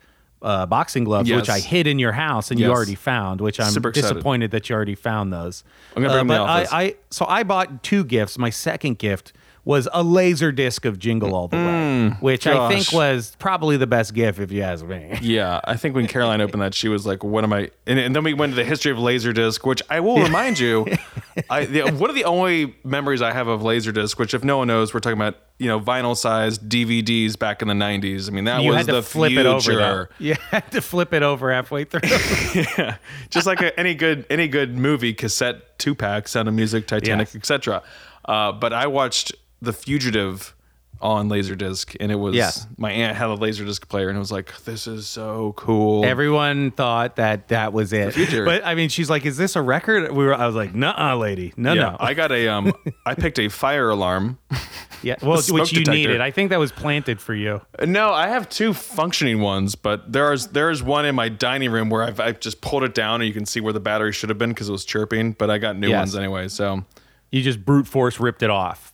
Uh, 0.41 0.65
boxing 0.65 1.03
gloves, 1.03 1.29
which 1.29 1.49
I 1.49 1.59
hid 1.59 1.85
in 1.85 1.99
your 1.99 2.13
house, 2.13 2.49
and 2.49 2.57
you 2.57 2.67
already 2.71 2.95
found. 2.95 3.41
Which 3.41 3.59
I'm 3.59 3.71
Super 3.73 3.89
excited. 3.89 4.13
disappointed 4.13 4.51
that 4.51 4.69
you 4.69 4.75
already 4.77 4.95
found 4.95 5.33
those. 5.33 5.65
I'm 5.97 6.01
gonna 6.01 6.13
bring 6.23 6.31
Uh, 6.31 6.33
them 6.45 6.55
in 6.55 6.63
the 6.63 6.69
but. 6.69 6.73
I, 6.73 6.81
I 6.83 6.95
so 7.09 7.25
I 7.27 7.43
bought 7.43 7.83
two 7.83 8.05
gifts. 8.05 8.37
My 8.37 8.49
second 8.49 8.99
gift 8.99 9.33
was 9.69 9.87
a 9.93 10.01
laser 10.01 10.51
disc 10.51 10.83
of 10.83 10.97
Jingle 10.97 11.35
All 11.35 11.47
the 11.47 11.57
Way, 11.57 12.09
which 12.21 12.47
I 12.47 12.67
think 12.69 12.85
Mm, 12.87 12.93
was 12.93 13.35
probably 13.37 13.77
the 13.77 13.85
best 13.85 14.15
gift 14.15 14.39
if 14.39 14.51
you 14.51 14.63
ask 14.63 14.83
me. 14.83 15.15
Yeah, 15.21 15.61
I 15.63 15.75
think 15.77 15.93
when 15.95 16.07
Caroline 16.07 16.41
opened 16.41 16.63
that, 16.63 16.73
she 16.73 16.87
was 16.89 17.05
like, 17.05 17.23
"What 17.23 17.43
am 17.43 17.53
I?" 17.53 17.69
And, 17.85 17.99
and 17.99 18.15
then 18.15 18.23
we 18.23 18.33
went 18.33 18.53
to 18.53 18.55
the 18.55 18.63
history 18.63 18.91
of 18.91 18.97
Laserdisc, 18.97 19.63
which 19.67 19.83
I 19.87 19.99
will 19.99 20.23
remind 20.23 20.57
you, 20.57 20.87
I, 21.51 21.65
the, 21.65 21.81
one 21.91 22.09
of 22.09 22.15
the 22.15 22.23
only 22.25 22.73
memories 22.83 23.21
I 23.21 23.31
have 23.31 23.47
of 23.47 23.61
Laserdisc, 23.61 24.17
which 24.17 24.33
if 24.33 24.43
no 24.43 24.57
one 24.57 24.67
knows, 24.69 24.91
we're 24.91 25.01
talking 25.01 25.19
about 25.19 25.35
you 25.59 25.67
know 25.67 25.79
vinyl 25.79 26.17
sized 26.17 26.67
DVDs 26.67 27.37
back 27.37 27.61
in 27.61 27.67
the 27.67 27.75
'90s. 27.75 28.27
I 28.27 28.31
mean, 28.31 28.45
that 28.45 28.63
You 28.63 28.69
was 28.69 28.77
had 28.77 28.85
to 28.87 28.91
the 28.93 29.03
flip 29.03 29.29
future. 29.33 29.41
it 29.41 29.45
over. 29.45 29.73
Though. 29.73 30.07
You 30.25 30.35
had 30.49 30.71
to 30.71 30.81
flip 30.81 31.13
it 31.13 31.21
over 31.21 31.53
halfway 31.53 31.83
through. 31.83 32.01
yeah, 32.55 32.95
just 33.29 33.45
like 33.45 33.61
a, 33.61 33.79
any 33.79 33.93
good 33.93 34.25
any 34.31 34.47
good 34.47 34.75
movie 34.79 35.13
cassette 35.13 35.77
two 35.77 35.93
pack, 35.93 36.27
Sound 36.27 36.47
of 36.47 36.55
Music, 36.55 36.87
Titanic, 36.87 37.27
Yes. 37.27 37.35
etc. 37.35 37.83
Uh, 38.25 38.51
but 38.51 38.73
I 38.73 38.87
watched 38.87 39.33
The 39.61 39.73
Fugitive 39.73 40.55
on 41.01 41.29
Laserdisc, 41.29 41.95
and 42.01 42.11
it 42.11 42.15
was 42.15 42.35
Yes. 42.35 42.67
my 42.77 42.91
aunt 42.91 43.15
had 43.15 43.29
a 43.29 43.35
Laserdisc 43.37 43.87
player, 43.87 44.09
and 44.09 44.17
it 44.17 44.19
was 44.19 44.33
like, 44.33 44.53
"This 44.65 44.85
is 44.85 45.07
so 45.07 45.53
cool." 45.55 46.03
Everyone 46.03 46.71
thought 46.71 47.15
that 47.15 47.47
that 47.49 47.71
was 47.71 47.93
it. 47.93 48.15
But 48.45 48.65
I 48.65 48.75
mean, 48.75 48.89
she's 48.89 49.09
like, 49.09 49.25
"Is 49.25 49.37
this 49.37 49.55
a 49.55 49.61
record?" 49.61 50.11
We 50.11 50.25
were. 50.25 50.33
I 50.35 50.45
was 50.45 50.55
like, 50.55 50.75
"Nuh-uh, 50.75 51.15
lady, 51.15 51.53
no, 51.55 51.71
yeah, 51.73 51.81
no." 51.91 51.97
I 52.01 52.13
got 52.13 52.31
a 52.33 52.49
um, 52.49 52.73
I 53.05 53.15
picked 53.15 53.39
a 53.39 53.47
fire 53.47 53.89
alarm. 53.89 54.39
yeah, 55.01 55.15
well, 55.21 55.37
which 55.37 55.71
you 55.71 55.79
detector. 55.79 55.91
needed. 55.91 56.19
I 56.21 56.31
think 56.31 56.49
that 56.49 56.59
was 56.59 56.73
planted 56.73 57.21
for 57.21 57.33
you. 57.33 57.61
No, 57.85 58.11
I 58.11 58.27
have 58.27 58.49
two 58.49 58.73
functioning 58.73 59.39
ones, 59.39 59.75
but 59.75 60.11
there's 60.11 60.47
there's 60.47 60.83
one 60.83 61.05
in 61.05 61.15
my 61.15 61.29
dining 61.29 61.71
room 61.71 61.89
where 61.89 62.03
I've, 62.03 62.19
I've 62.19 62.41
just 62.41 62.59
pulled 62.59 62.83
it 62.83 62.93
down 62.93 63.21
and 63.21 63.27
you 63.29 63.33
can 63.33 63.45
see 63.45 63.61
where 63.61 63.71
the 63.73 63.79
battery 63.79 64.11
should 64.11 64.27
have 64.29 64.37
been 64.37 64.49
because 64.49 64.67
it 64.67 64.73
was 64.73 64.83
chirping. 64.83 65.31
But 65.31 65.49
I 65.49 65.59
got 65.59 65.77
new 65.77 65.87
Yes. 65.89 65.99
ones 65.99 66.15
anyway, 66.17 66.49
so 66.49 66.83
You 67.31 67.41
just 67.41 67.63
brute 67.63 67.87
force 67.87 68.19
ripped 68.19 68.43
it 68.43 68.49
off. 68.49 68.93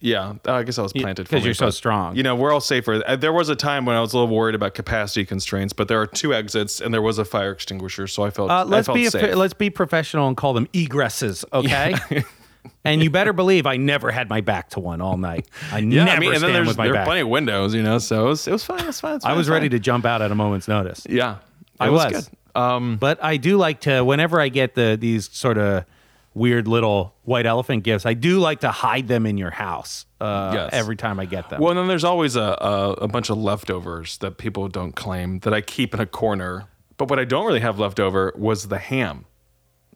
Yeah, 0.00 0.32
I 0.46 0.62
guess 0.62 0.78
I 0.78 0.82
was 0.82 0.92
planted 0.92 1.28
for 1.28 1.36
'cause 1.36 1.42
me, 1.42 1.46
you're 1.48 1.54
so 1.54 1.66
but, 1.66 1.74
strong. 1.74 2.16
You 2.16 2.22
know, 2.22 2.34
we're 2.34 2.52
all 2.52 2.60
safer. 2.60 3.02
Uh, 3.06 3.16
There 3.16 3.32
was 3.32 3.48
a 3.48 3.56
time 3.56 3.84
when 3.84 3.96
I 3.96 4.00
was 4.00 4.12
a 4.14 4.18
little 4.18 4.34
worried 4.34 4.54
about 4.54 4.74
capacity 4.74 5.24
constraints, 5.24 5.72
but 5.72 5.88
there 5.88 6.00
are 6.00 6.06
two 6.06 6.32
exits 6.34 6.80
and 6.80 6.92
there 6.94 7.02
was 7.02 7.18
a 7.18 7.24
fire 7.24 7.50
extinguisher, 7.52 8.06
so 8.06 8.22
I 8.24 8.30
felt 8.30 8.50
Uh, 8.50 8.64
let's 8.64 8.86
felt 8.86 8.96
be 8.96 9.06
a, 9.06 9.10
safe. 9.10 9.34
let's 9.34 9.54
be 9.54 9.68
professional 9.70 10.26
and 10.28 10.36
call 10.36 10.52
them 10.54 10.66
egresses, 10.72 11.44
okay? 11.52 11.94
and 12.84 13.02
you 13.02 13.10
better 13.10 13.32
believe 13.32 13.66
I 13.66 13.76
never 13.76 14.10
had 14.10 14.28
my 14.28 14.40
back 14.40 14.70
to 14.70 14.80
one 14.80 15.00
all 15.00 15.16
night. 15.16 15.46
I 15.72 15.78
yeah, 15.80 16.04
never 16.04 16.10
I 16.10 16.18
mean, 16.18 16.34
and 16.34 16.42
then 16.42 16.50
stand 16.52 16.66
with 16.66 16.78
my 16.78 16.84
there 16.86 16.96
are 16.96 17.04
plenty 17.04 17.20
of 17.20 17.28
windows, 17.28 17.74
you 17.74 17.82
know, 17.82 17.98
so 17.98 18.24
it 18.26 18.28
was, 18.28 18.48
it 18.48 18.52
was 18.52 18.64
fine. 18.64 18.80
It 18.80 18.86
was 18.86 19.00
fine. 19.00 19.12
it 19.12 19.14
was 19.16 19.24
I 19.24 19.28
fine, 19.28 19.36
was 19.38 19.48
it 19.48 19.52
ready 19.52 19.68
to 19.70 19.78
jump 19.78 20.04
out 20.06 20.22
at 20.22 20.30
a 20.30 20.34
moment's 20.34 20.66
notice. 20.68 21.06
Yeah, 21.08 21.36
I 21.78 21.90
was. 21.90 22.12
good. 22.12 22.24
Um, 22.54 22.96
but 22.96 23.22
I 23.22 23.36
do 23.36 23.56
like 23.58 23.80
to 23.82 24.02
whenever 24.04 24.40
I 24.40 24.48
get 24.48 24.74
the 24.74 24.96
these 25.00 25.30
sort 25.32 25.56
of 25.56 25.84
weird 26.40 26.66
little 26.66 27.14
white 27.24 27.46
elephant 27.46 27.84
gifts, 27.84 28.04
I 28.06 28.14
do 28.14 28.38
like 28.38 28.60
to 28.60 28.70
hide 28.70 29.06
them 29.08 29.26
in 29.26 29.36
your 29.38 29.50
house. 29.50 30.06
Uh, 30.20 30.50
Yes. 30.54 30.70
every 30.72 30.96
time 30.96 31.18
I 31.20 31.26
get 31.26 31.48
them. 31.50 31.60
Well, 31.60 31.70
and 31.70 31.78
then 31.78 31.88
there's 31.88 32.04
always 32.04 32.36
a, 32.36 32.56
a 32.60 32.92
a 33.06 33.08
bunch 33.08 33.30
of 33.30 33.38
leftovers 33.38 34.18
that 34.18 34.38
people 34.38 34.68
don't 34.68 34.94
claim 34.94 35.38
that 35.40 35.54
I 35.54 35.60
keep 35.60 35.94
in 35.94 36.00
a 36.00 36.06
corner. 36.06 36.64
But 36.96 37.08
what 37.10 37.18
I 37.18 37.24
don't 37.24 37.46
really 37.46 37.60
have 37.60 37.78
left 37.78 37.98
over 38.00 38.32
was 38.36 38.68
the 38.68 38.78
ham. 38.78 39.24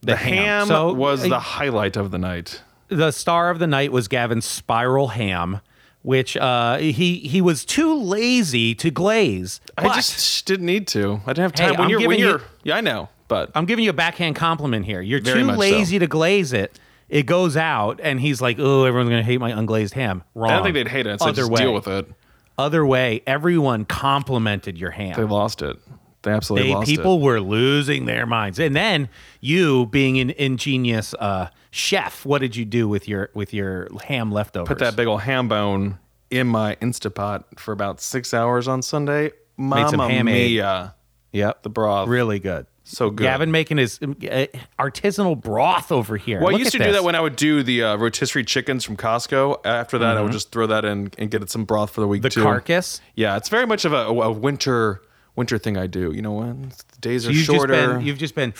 The, 0.03 0.17
ham. 0.17 0.35
ham, 0.35 0.67
So, 0.69 0.93
was 0.93 1.23
the 1.29 1.39
highlight 1.41 1.97
of 1.97 2.11
the 2.11 2.19
night. 2.19 2.63
the 2.89 3.11
star 3.11 3.51
of 3.51 3.59
the 3.59 3.67
night 3.67 3.91
was 3.93 4.07
Gavin's 4.09 4.45
spiral 4.47 5.09
ham, 5.09 5.61
which 6.03 6.37
uh, 6.37 6.77
he 6.79 7.17
he 7.19 7.41
was 7.41 7.65
too 7.65 7.95
lazy 7.95 8.75
to 8.77 8.91
glaze. 8.91 9.61
I 9.79 9.89
just 9.95 10.47
didn't 10.47 10.67
need 10.67 10.87
to. 10.89 11.21
I 11.27 11.33
didn't 11.35 11.39
have 11.51 11.53
Hey, 11.59 11.67
time. 11.69 11.73
when 11.79 11.81
I'm 11.85 11.91
you're, 11.91 11.99
when 12.01 12.09
giving 12.11 12.19
you- 12.21 12.29
you're, 12.33 12.43
yeah, 12.65 12.77
I 12.77 12.81
know, 12.83 13.09
but 13.29 13.51
I'm 13.55 13.65
giving 13.67 13.85
you 13.85 13.91
a 13.91 13.95
backhand 13.95 14.37
compliment 14.37 14.85
here. 14.87 15.01
You're 15.01 15.21
Very 15.21 15.41
too 15.41 15.47
much 15.47 15.55
so. 15.57 15.61
lazy 15.61 15.99
to 15.99 16.07
glaze 16.07 16.53
it. 16.53 16.79
It 17.09 17.25
goes 17.27 17.57
out, 17.57 18.01
and 18.03 18.19
he's 18.21 18.41
like, 18.41 18.57
"Oh, 18.59 18.85
everyone's 18.85 19.11
gonna 19.11 19.23
hate 19.23 19.39
my 19.41 19.53
unglazed 19.53 19.93
ham." 19.93 20.23
Wrong. 20.35 20.51
I 20.51 20.55
don't 20.57 20.63
think 20.65 20.75
they'd 20.75 20.89
hate 20.89 21.07
it. 21.07 21.21
So 21.21 21.27
Other 21.29 21.43
just 21.43 21.51
way. 21.51 21.61
deal 21.61 21.75
with 21.75 21.87
it. 21.87 22.07
Other 22.57 22.85
way, 22.87 23.23
everyone 23.27 23.85
complimented 23.85 24.79
your 24.79 24.91
ham. 24.93 25.15
They 25.17 25.25
lost 25.25 25.61
it. 25.61 25.77
They 26.23 26.31
absolutely 26.31 26.69
They- 26.71 26.75
lost 26.75 26.89
people 26.89 27.17
it. 27.17 27.23
were 27.23 27.41
losing 27.41 28.07
their 28.07 28.25
minds. 28.27 28.59
And 28.59 28.75
then 28.75 29.09
you, 29.41 29.87
being 29.87 30.19
an 30.19 30.31
ingenious 30.31 31.13
uh, 31.19 31.49
chef, 31.71 32.25
what 32.25 32.41
did 32.41 32.57
you 32.57 32.65
do 32.65 32.89
with 32.89 33.07
your 33.09 33.29
with 33.35 33.53
your 33.53 33.89
ham 34.05 34.33
leftovers? 34.33 34.69
Put 34.69 34.79
that 34.79 34.97
big 34.97 35.07
old 35.07 35.21
ham 35.23 35.49
bone 35.49 35.99
in 36.31 36.47
my 36.47 36.77
Instapot 36.77 37.45
for 37.59 37.73
about 37.73 38.01
six 38.01 38.33
hours 38.33 38.67
on 38.67 38.81
Sunday. 38.81 39.33
Made 39.59 39.89
some 39.91 39.99
Mamma 39.99 40.09
ham 40.13 40.27
mia. 40.27 40.95
Yep, 41.33 41.63
The 41.65 41.69
broth. 41.71 42.09
really 42.09 42.39
good. 42.39 42.67
So 42.87 43.09
good. 43.11 43.25
Gavin 43.25 43.51
making 43.51 43.79
his 43.79 43.99
uh, 44.03 44.07
artisanal 44.79 45.41
broth 45.41 45.91
over 45.91 46.19
here. 46.19 46.41
Well, 46.41 46.55
I 46.55 46.59
used 46.59 46.73
to 46.73 46.83
at 46.83 46.87
do 46.87 46.93
that 46.93 47.03
when 47.03 47.15
I 47.15 47.21
would 47.21 47.35
do 47.35 47.63
the 47.63 47.83
uh, 47.83 47.97
rotisserie 47.97 48.45
chickens 48.45 48.85
from 48.85 48.97
Costco. 48.99 49.61
After 49.65 49.97
that, 49.99 50.19
I 50.19 50.23
would 50.23 50.33
just 50.33 50.53
throw 50.53 50.67
that 50.67 50.85
in 50.85 51.11
and 51.17 51.31
get 51.31 51.43
it 51.43 51.51
some 51.51 51.65
broth 51.65 51.91
for 51.91 52.03
the 52.03 52.07
week 52.07 52.21
Mm-hmm. 52.21 52.25
the 52.25 52.31
too. 52.31 52.43
carcass. 52.43 53.01
Yeah, 53.15 53.37
it's 53.39 53.49
very 53.49 53.67
much 53.67 53.85
of 53.87 53.95
a, 53.95 54.07
a 54.07 54.31
winter 54.31 55.01
winter 55.35 55.57
thing 55.59 55.77
I 55.79 55.87
do. 55.87 56.13
You 56.13 56.21
know, 56.23 56.33
when 56.35 56.69
the 56.69 56.99
days 57.01 57.27
are 57.27 57.33
You've 57.33 57.47
shorter. 57.47 57.75
just 57.75 57.97
been 57.99 58.07
you've 58.07 58.19
just 58.19 58.35
been 58.35 58.53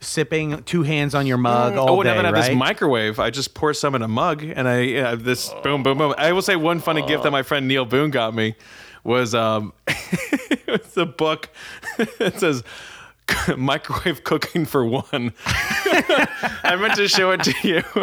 sipping 0.00 0.62
two 0.64 0.82
hands 0.82 1.14
on 1.14 1.26
your 1.26 1.36
mug 1.36 1.76
all 1.76 1.90
oh, 1.90 2.00
and 2.00 2.04
day, 2.04 2.12
I 2.12 2.16
would 2.16 2.24
haven't 2.24 2.24
had 2.24 2.34
right? 2.34 2.48
this 2.48 2.56
microwave. 2.56 3.18
I 3.18 3.28
just 3.28 3.52
pour 3.54 3.74
some 3.74 3.94
in 3.94 4.00
a 4.02 4.08
mug, 4.08 4.42
and 4.42 4.66
I 4.66 5.14
this 5.16 5.52
boom, 5.62 5.82
boom, 5.82 5.98
boom. 5.98 6.14
I 6.16 6.32
will 6.32 6.42
say 6.42 6.56
one 6.56 6.80
funny 6.80 7.06
gift 7.06 7.24
that 7.24 7.30
my 7.30 7.42
friend 7.42 7.68
Neil 7.68 7.84
Boone 7.84 8.10
got 8.10 8.34
me 8.34 8.54
was 9.04 9.34
um, 9.34 9.72
it's 9.86 10.96
a 10.96 11.04
book. 11.06 11.50
that 12.18 12.40
says 12.40 12.64
microwave 13.56 14.24
cooking 14.24 14.64
for 14.66 14.84
one. 14.84 15.32
I 15.46 16.76
meant 16.80 16.94
to 16.96 17.08
show 17.08 17.30
it 17.32 17.42
to 17.44 17.54
you, 17.66 17.82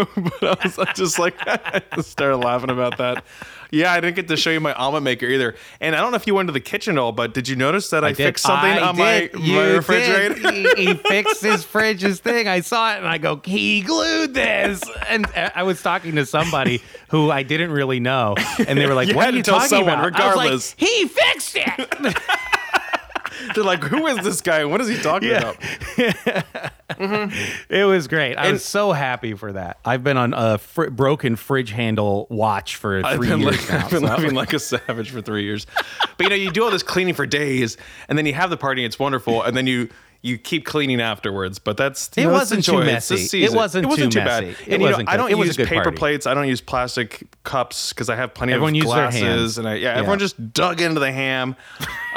but 0.41 0.43
I 0.43 0.57
was 0.63 0.79
just 0.95 1.19
like, 1.19 1.35
I 1.47 1.81
started 2.01 2.37
laughing 2.37 2.69
about 2.69 2.97
that. 2.97 3.23
Yeah, 3.69 3.91
I 3.91 3.99
didn't 3.99 4.15
get 4.15 4.29
to 4.29 4.37
show 4.37 4.49
you 4.49 4.61
my 4.61 4.73
omelet 4.73 5.03
maker 5.03 5.25
either. 5.25 5.53
And 5.81 5.93
I 5.93 5.99
don't 5.99 6.11
know 6.11 6.15
if 6.15 6.25
you 6.25 6.33
went 6.33 6.47
to 6.47 6.53
the 6.53 6.61
kitchen 6.61 6.97
at 6.97 7.01
all, 7.01 7.11
but 7.11 7.33
did 7.33 7.49
you 7.49 7.57
notice 7.57 7.89
that 7.89 8.01
I, 8.05 8.09
did- 8.13 8.17
fixed 8.17 8.45
something 8.45 8.71
I 8.71 8.79
on 8.79 8.95
did. 8.95 9.33
my, 9.33 9.39
You 9.41 9.53
my 9.57 9.63
did. 9.63 9.75
refrigerator? 9.75 10.51
He, 10.51 10.85
he 10.87 10.93
fixed 10.93 11.41
his 11.43 11.65
fridge's 11.65 12.21
thing. 12.21 12.47
I 12.47 12.61
saw 12.61 12.93
it 12.93 12.99
and 12.99 13.07
I 13.07 13.17
go, 13.17 13.41
he 13.43 13.81
glued 13.81 14.33
this. 14.33 14.81
And 15.09 15.25
uh, 15.35 15.49
I 15.53 15.63
was 15.63 15.81
talking 15.81 16.15
to 16.15 16.25
somebody 16.25 16.81
who 17.09 17.29
I 17.29 17.43
didn't 17.43 17.71
really 17.71 17.99
know, 17.99 18.35
and 18.67 18.77
they 18.79 18.85
were 18.87 18.93
like, 18.93 19.13
"What 19.15 19.33
are 19.33 19.37
you 19.37 19.43
talking 19.43 19.67
someone, 19.69 19.93
about?" 19.93 20.03
I 20.03 20.05
regardless. 20.07 20.75
like, 20.79 20.89
he 20.89 21.07
fixed 21.07 21.55
it. 21.55 22.17
They're 23.55 23.63
like, 23.63 23.83
who 23.83 24.07
is 24.07 24.17
this 24.23 24.41
guy? 24.41 24.65
What 24.65 24.81
is 24.81 24.87
he 24.87 24.97
talking 24.97 25.29
Yeah. 25.29 25.53
about? 25.97 26.53
it 27.69 27.85
was 27.87 28.07
great. 28.07 28.35
I 28.35 28.51
was 28.51 28.63
so 28.63 28.91
happy 28.91 29.33
for 29.33 29.53
that. 29.53 29.77
I've 29.85 30.03
been 30.03 30.17
on 30.17 30.33
a 30.33 30.57
fr- 30.57 30.89
broken 30.89 31.35
fridge 31.35 31.71
handle 31.71 32.27
watch 32.29 32.75
for 32.75 33.05
I've 33.05 33.17
three 33.17 33.27
years 33.27 33.41
li- 33.41 33.75
now. 33.77 33.85
I've 33.85 33.91
been 33.91 34.01
so- 34.07 34.15
living 34.15 34.33
like 34.35 34.53
a 34.53 34.59
savage 34.59 35.11
for 35.11 35.21
three 35.21 35.43
years. 35.43 35.65
But 36.17 36.23
you 36.25 36.29
know, 36.29 36.35
you 36.35 36.51
do 36.51 36.63
all 36.63 36.71
this 36.71 36.83
cleaning 36.83 37.13
for 37.13 37.25
days, 37.25 37.77
and 38.07 38.17
then 38.17 38.25
you 38.25 38.33
have 38.33 38.49
the 38.49 38.57
party. 38.57 38.83
It's 38.85 38.99
wonderful, 38.99 39.41
and 39.43 39.55
then 39.55 39.67
you 39.67 39.89
you 40.27 40.37
keep 40.37 40.65
cleaning 40.65 40.99
afterwards. 41.01 41.57
But 41.59 41.77
that's 41.77 42.09
It 42.17 42.23
know, 42.25 42.31
wasn't 42.31 42.65
too 42.65 42.73
joy. 42.73 42.81
It's 42.85 43.07
the 43.07 43.15
messy. 43.15 43.43
It 43.43 43.53
wasn't 43.53 43.85
it 43.85 43.87
wasn't 43.87 44.11
too 44.11 44.19
too 44.19 44.25
bad. 44.25 44.43
messy. 44.43 44.63
It 44.63 44.67
And 44.67 44.71
you 44.73 44.77
know, 44.79 44.85
wasn't 44.91 45.09
I 45.09 45.17
don't 45.17 45.31
It 45.31 45.37
use 45.37 45.57
paper 45.57 45.83
party. 45.83 45.97
plates. 45.97 46.27
I 46.27 46.33
don't 46.33 46.47
use 46.47 46.61
plastic 46.61 47.23
cups 47.43 47.93
because 47.93 48.09
I 48.09 48.15
have 48.15 48.33
plenty 48.33 48.53
Everyone 48.53 48.75
of 48.75 48.83
glasses. 48.83 49.57
And 49.57 49.67
I, 49.67 49.75
yeah, 49.75 49.93
everyone 49.93 50.19
just 50.19 50.53
dug 50.53 50.81
into 50.81 50.99
the 50.99 51.11
ham. 51.11 51.55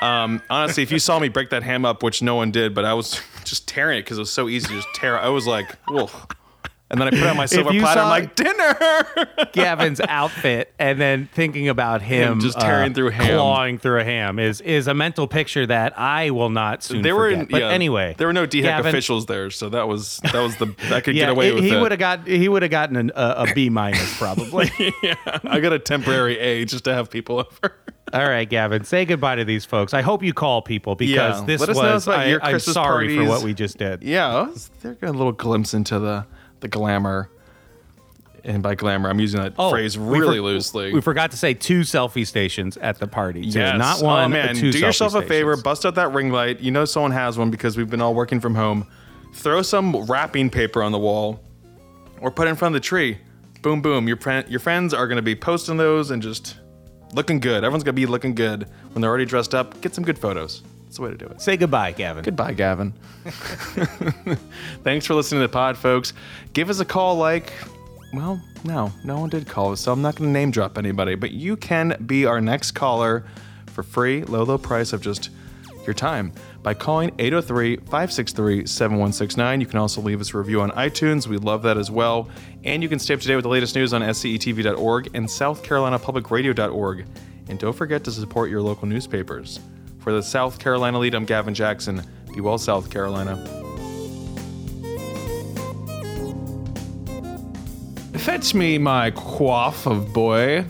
Um, 0.01 0.43
honestly, 0.51 0.83
if 0.83 0.91
you 0.93 0.99
saw 0.99 1.19
me 1.19 1.29
break 1.29 1.51
that 1.51 1.63
ham 1.63 1.85
up, 1.85 2.03
which 2.03 2.21
no 2.23 2.35
one 2.35 2.51
did, 2.51 2.75
but 2.75 2.85
I 2.85 2.95
was 2.95 3.21
just 3.45 3.69
tearing 3.69 3.99
it 3.99 4.03
because 4.03 4.19
it 4.19 4.23
was 4.23 4.31
so 4.33 4.49
easy 4.49 4.67
to 4.69 4.75
just 4.75 4.89
tear. 4.95 5.19
I 5.19 5.29
was 5.29 5.47
like, 5.47 5.77
whoa. 5.89 6.11
And 6.91 7.01
then 7.01 7.07
I 7.07 7.11
put 7.11 7.23
on 7.23 7.37
my 7.37 7.47
silver 7.47 7.71
platter. 7.79 8.01
I'm 8.01 8.09
like, 8.09 8.35
dinner. 8.35 8.77
Gavin's 9.53 10.01
outfit 10.01 10.73
and 10.79 11.01
then 11.01 11.29
thinking 11.33 11.69
about 11.69 12.03
him, 12.03 12.33
Him 12.33 12.41
just 12.41 12.59
tearing 12.59 12.91
uh, 12.91 12.95
through 12.95 13.11
ham. 13.11 13.27
clawing 13.37 13.79
through 13.79 14.01
a 14.01 14.05
ham 14.05 14.39
is 14.39 14.61
is 14.61 14.89
a 14.89 14.95
mental 14.95 15.27
picture 15.29 15.67
that 15.67 15.99
I 15.99 16.31
will 16.31 16.51
not 16.51 16.83
soon 16.83 17.03
There 17.03 17.15
were, 17.15 17.31
forget. 17.31 17.49
but 17.49 17.61
yeah, 17.61 17.69
anyway, 17.69 18.15
there 18.19 18.27
were 18.27 18.33
no 18.33 18.47
DHEC 18.47 18.63
Gavin- 18.63 18.87
officials 18.89 19.27
there, 19.27 19.51
so 19.51 19.69
that 19.69 19.87
was 19.89 20.19
that 20.33 20.35
was 20.35 20.57
the 20.57 20.75
I 20.93 21.01
could 21.01 21.15
Yeah, 21.15 21.27
get 21.27 21.29
away 21.31 21.49
it- 21.51 21.55
with 21.55 21.65
he 21.65 21.77
would 21.77 21.93
have 21.93 22.01
got 22.01 22.27
he 22.27 22.49
would 22.49 22.63
have 22.63 22.71
gotten 22.73 22.97
an, 22.97 23.13
a, 23.15 23.47
a 23.49 23.55
B 23.55 23.71
minus 23.71 24.17
probably. 24.19 24.71
yeah, 25.03 25.15
I 25.45 25.61
got 25.61 25.73
a 25.73 25.79
temporary 25.79 26.39
A 26.39 26.65
just 26.65 26.85
to 26.85 26.95
have 26.95 27.09
people 27.11 27.39
over. 27.39 27.77
All 28.13 28.29
right, 28.29 28.49
Gavin, 28.49 28.83
say 28.83 29.05
goodbye 29.05 29.37
to 29.37 29.45
these 29.45 29.65
folks. 29.65 29.95
I 29.95 30.01
hope 30.03 30.25
you 30.25 30.33
call 30.35 30.63
people 30.63 30.97
because 30.97 31.39
Yeah, 31.41 31.47
this 31.47 31.61
let 31.61 31.71
us 31.71 31.77
was 31.77 32.07
know 32.09 32.13
about 32.15 32.27
I, 32.43 32.51
Christmas 32.51 32.75
sorry 32.75 33.17
for 33.17 33.25
what 33.29 33.45
we 33.45 33.55
just 33.55 33.79
did. 33.79 34.03
Yeah, 34.03 34.49
they're 34.83 34.95
getting 34.95 35.11
a 35.15 35.19
little 35.19 35.31
glimpse 35.33 35.73
into 35.75 36.01
the 36.01 36.27
the 36.61 36.69
glamour, 36.69 37.31
and 38.45 38.63
by 38.63 38.75
glamour, 38.75 39.11
I'm 39.11 39.21
using 39.21 39.41
that 39.41 39.55
oh, 39.59 39.71
phrase 39.71 39.97
Oh, 39.97 40.03
we 40.03 40.19
really 40.19 40.39
for- 40.39 40.43
loosely. 40.43 40.93
We 40.93 41.01
forgot 41.01 41.31
to 41.33 41.37
say 41.37 41.55
two 41.55 41.81
selfie 41.81 42.27
stations 42.27 42.77
at 42.79 42.99
the 42.99 43.07
party. 43.07 43.43
Too. 43.43 43.59
Yes. 43.59 43.79
Not 43.79 44.03
oh, 44.03 44.07
one. 44.07 44.25
Oh 44.25 44.29
man, 44.29 44.55
two 44.55 44.73
do 44.73 44.79
yourself 44.79 45.15
a 45.15 45.23
favor. 45.23 45.53
stations. 45.53 45.63
Bust 45.63 45.87
out 45.87 45.95
that 45.97 46.13
ring 46.13 46.31
light. 46.31 46.61
You 46.61 46.71
know 46.71 46.85
someone 46.85 47.13
has 47.13 47.39
one 47.39 47.51
because 47.51 47.77
we've 47.77 47.91
been 47.91 48.01
all 48.01 48.15
working 48.15 48.41
from 48.41 48.55
home. 48.55 48.87
Throw 49.35 49.63
some 49.63 49.95
wrapping 50.07 50.51
paper 50.51 50.83
on 50.83 50.93
the 50.93 50.99
wall, 50.99 51.41
or 52.21 52.31
put 52.31 52.47
it 52.47 52.51
in 52.51 52.57
front 52.57 52.75
of 52.75 52.83
the 52.83 52.87
tree. 52.87 53.19
Boom, 53.63 53.83
boom. 53.83 54.09
Your 54.09 54.19
your 54.49 54.61
friends 54.61 54.95
are 54.95 55.07
gonna 55.07 55.23
be 55.23 55.37
posting 55.37 55.77
those 55.77 56.11
and 56.11 56.23
just 56.23 56.59
looking 57.13 57.41
good. 57.41 57.59
Everyone's 57.65 57.85
gonna 57.85 57.93
be 57.93 58.07
looking 58.07 58.35
good 58.35 58.69
when 58.93 59.03
they're 59.03 59.11
already 59.11 59.27
dressed 59.27 59.55
up. 59.55 59.81
Get 59.81 59.95
some 59.95 60.05
good 60.05 60.19
photos. 60.19 60.63
That's 60.91 60.97
the 60.97 61.05
way 61.05 61.11
to 61.13 61.17
do 61.17 61.27
it. 61.27 61.41
Say 61.41 61.57
goodbye, 61.57 61.93
Gavin. 61.93 62.25
Goodbye, 62.25 62.53
Gavin. 62.53 62.93
Thanks 64.83 65.07
for 65.07 65.15
listening 65.15 65.41
to 65.41 65.47
the 65.47 65.53
pod, 65.53 65.79
folks. 65.79 66.15
Give 66.53 66.69
us 66.69 66.81
a 66.81 66.85
call 66.85 67.15
like, 67.15 67.53
well, 68.13 68.43
no, 68.65 68.93
no 69.05 69.21
one 69.21 69.31
did 69.31 69.47
call 69.47 69.71
us, 69.71 69.81
so 69.81 69.93
I'm 69.93 70.03
not 70.03 70.17
going 70.17 70.31
to 70.31 70.33
name 70.33 70.51
drop 70.51 70.77
anybody, 70.77 71.15
but 71.15 71.31
you 71.31 71.57
can 71.57 71.97
be 72.07 72.27
our 72.27 72.41
next 72.41 72.73
caller 72.73 73.25
for 73.67 73.85
free, 73.85 74.25
low, 74.25 74.43
low 74.43 74.59
price 74.59 74.93
of 74.93 75.01
just 75.01 75.31
your 75.87 75.95
time 75.95 76.33
by 76.61 76.75
calling 76.75 77.13
803 77.21 77.77
563 77.77 78.67
7169. 78.67 79.61
You 79.61 79.67
can 79.69 79.79
also 79.79 80.01
leave 80.01 80.21
us 80.21 80.35
a 80.35 80.39
review 80.39 80.61
on 80.61 80.73
iTunes. 80.73 81.29
We 81.29 81.37
love 81.37 81.63
that 81.63 81.79
as 81.79 81.89
well. 81.89 82.29
And 82.65 82.83
you 82.83 82.89
can 82.89 82.99
stay 82.99 83.15
up 83.15 83.21
to 83.21 83.29
date 83.29 83.37
with 83.37 83.45
the 83.45 83.49
latest 83.49 83.77
news 83.77 83.93
on 83.93 84.03
scetv.org 84.03 85.11
and 85.15 85.29
southcarolinapublicradio.org. 85.29 87.07
And 87.49 87.61
don't 87.61 87.77
forget 87.77 88.03
to 88.03 88.11
support 88.11 88.51
your 88.51 88.61
local 88.61 88.89
newspapers. 88.89 89.61
For 90.01 90.13
the 90.13 90.23
South 90.23 90.59
Carolina 90.59 90.99
lead, 90.99 91.15
I'm 91.15 91.27
Gavin 91.27 91.55
Jackson. 91.55 92.03
Be 92.35 92.41
well, 92.41 92.57
South 92.57 92.91
Carolina. 92.91 93.37
Fetch 98.15 98.55
me 98.55 98.79
my 98.79 99.11
quaff 99.11 99.87
of 99.87 100.13
boy. 100.13 100.65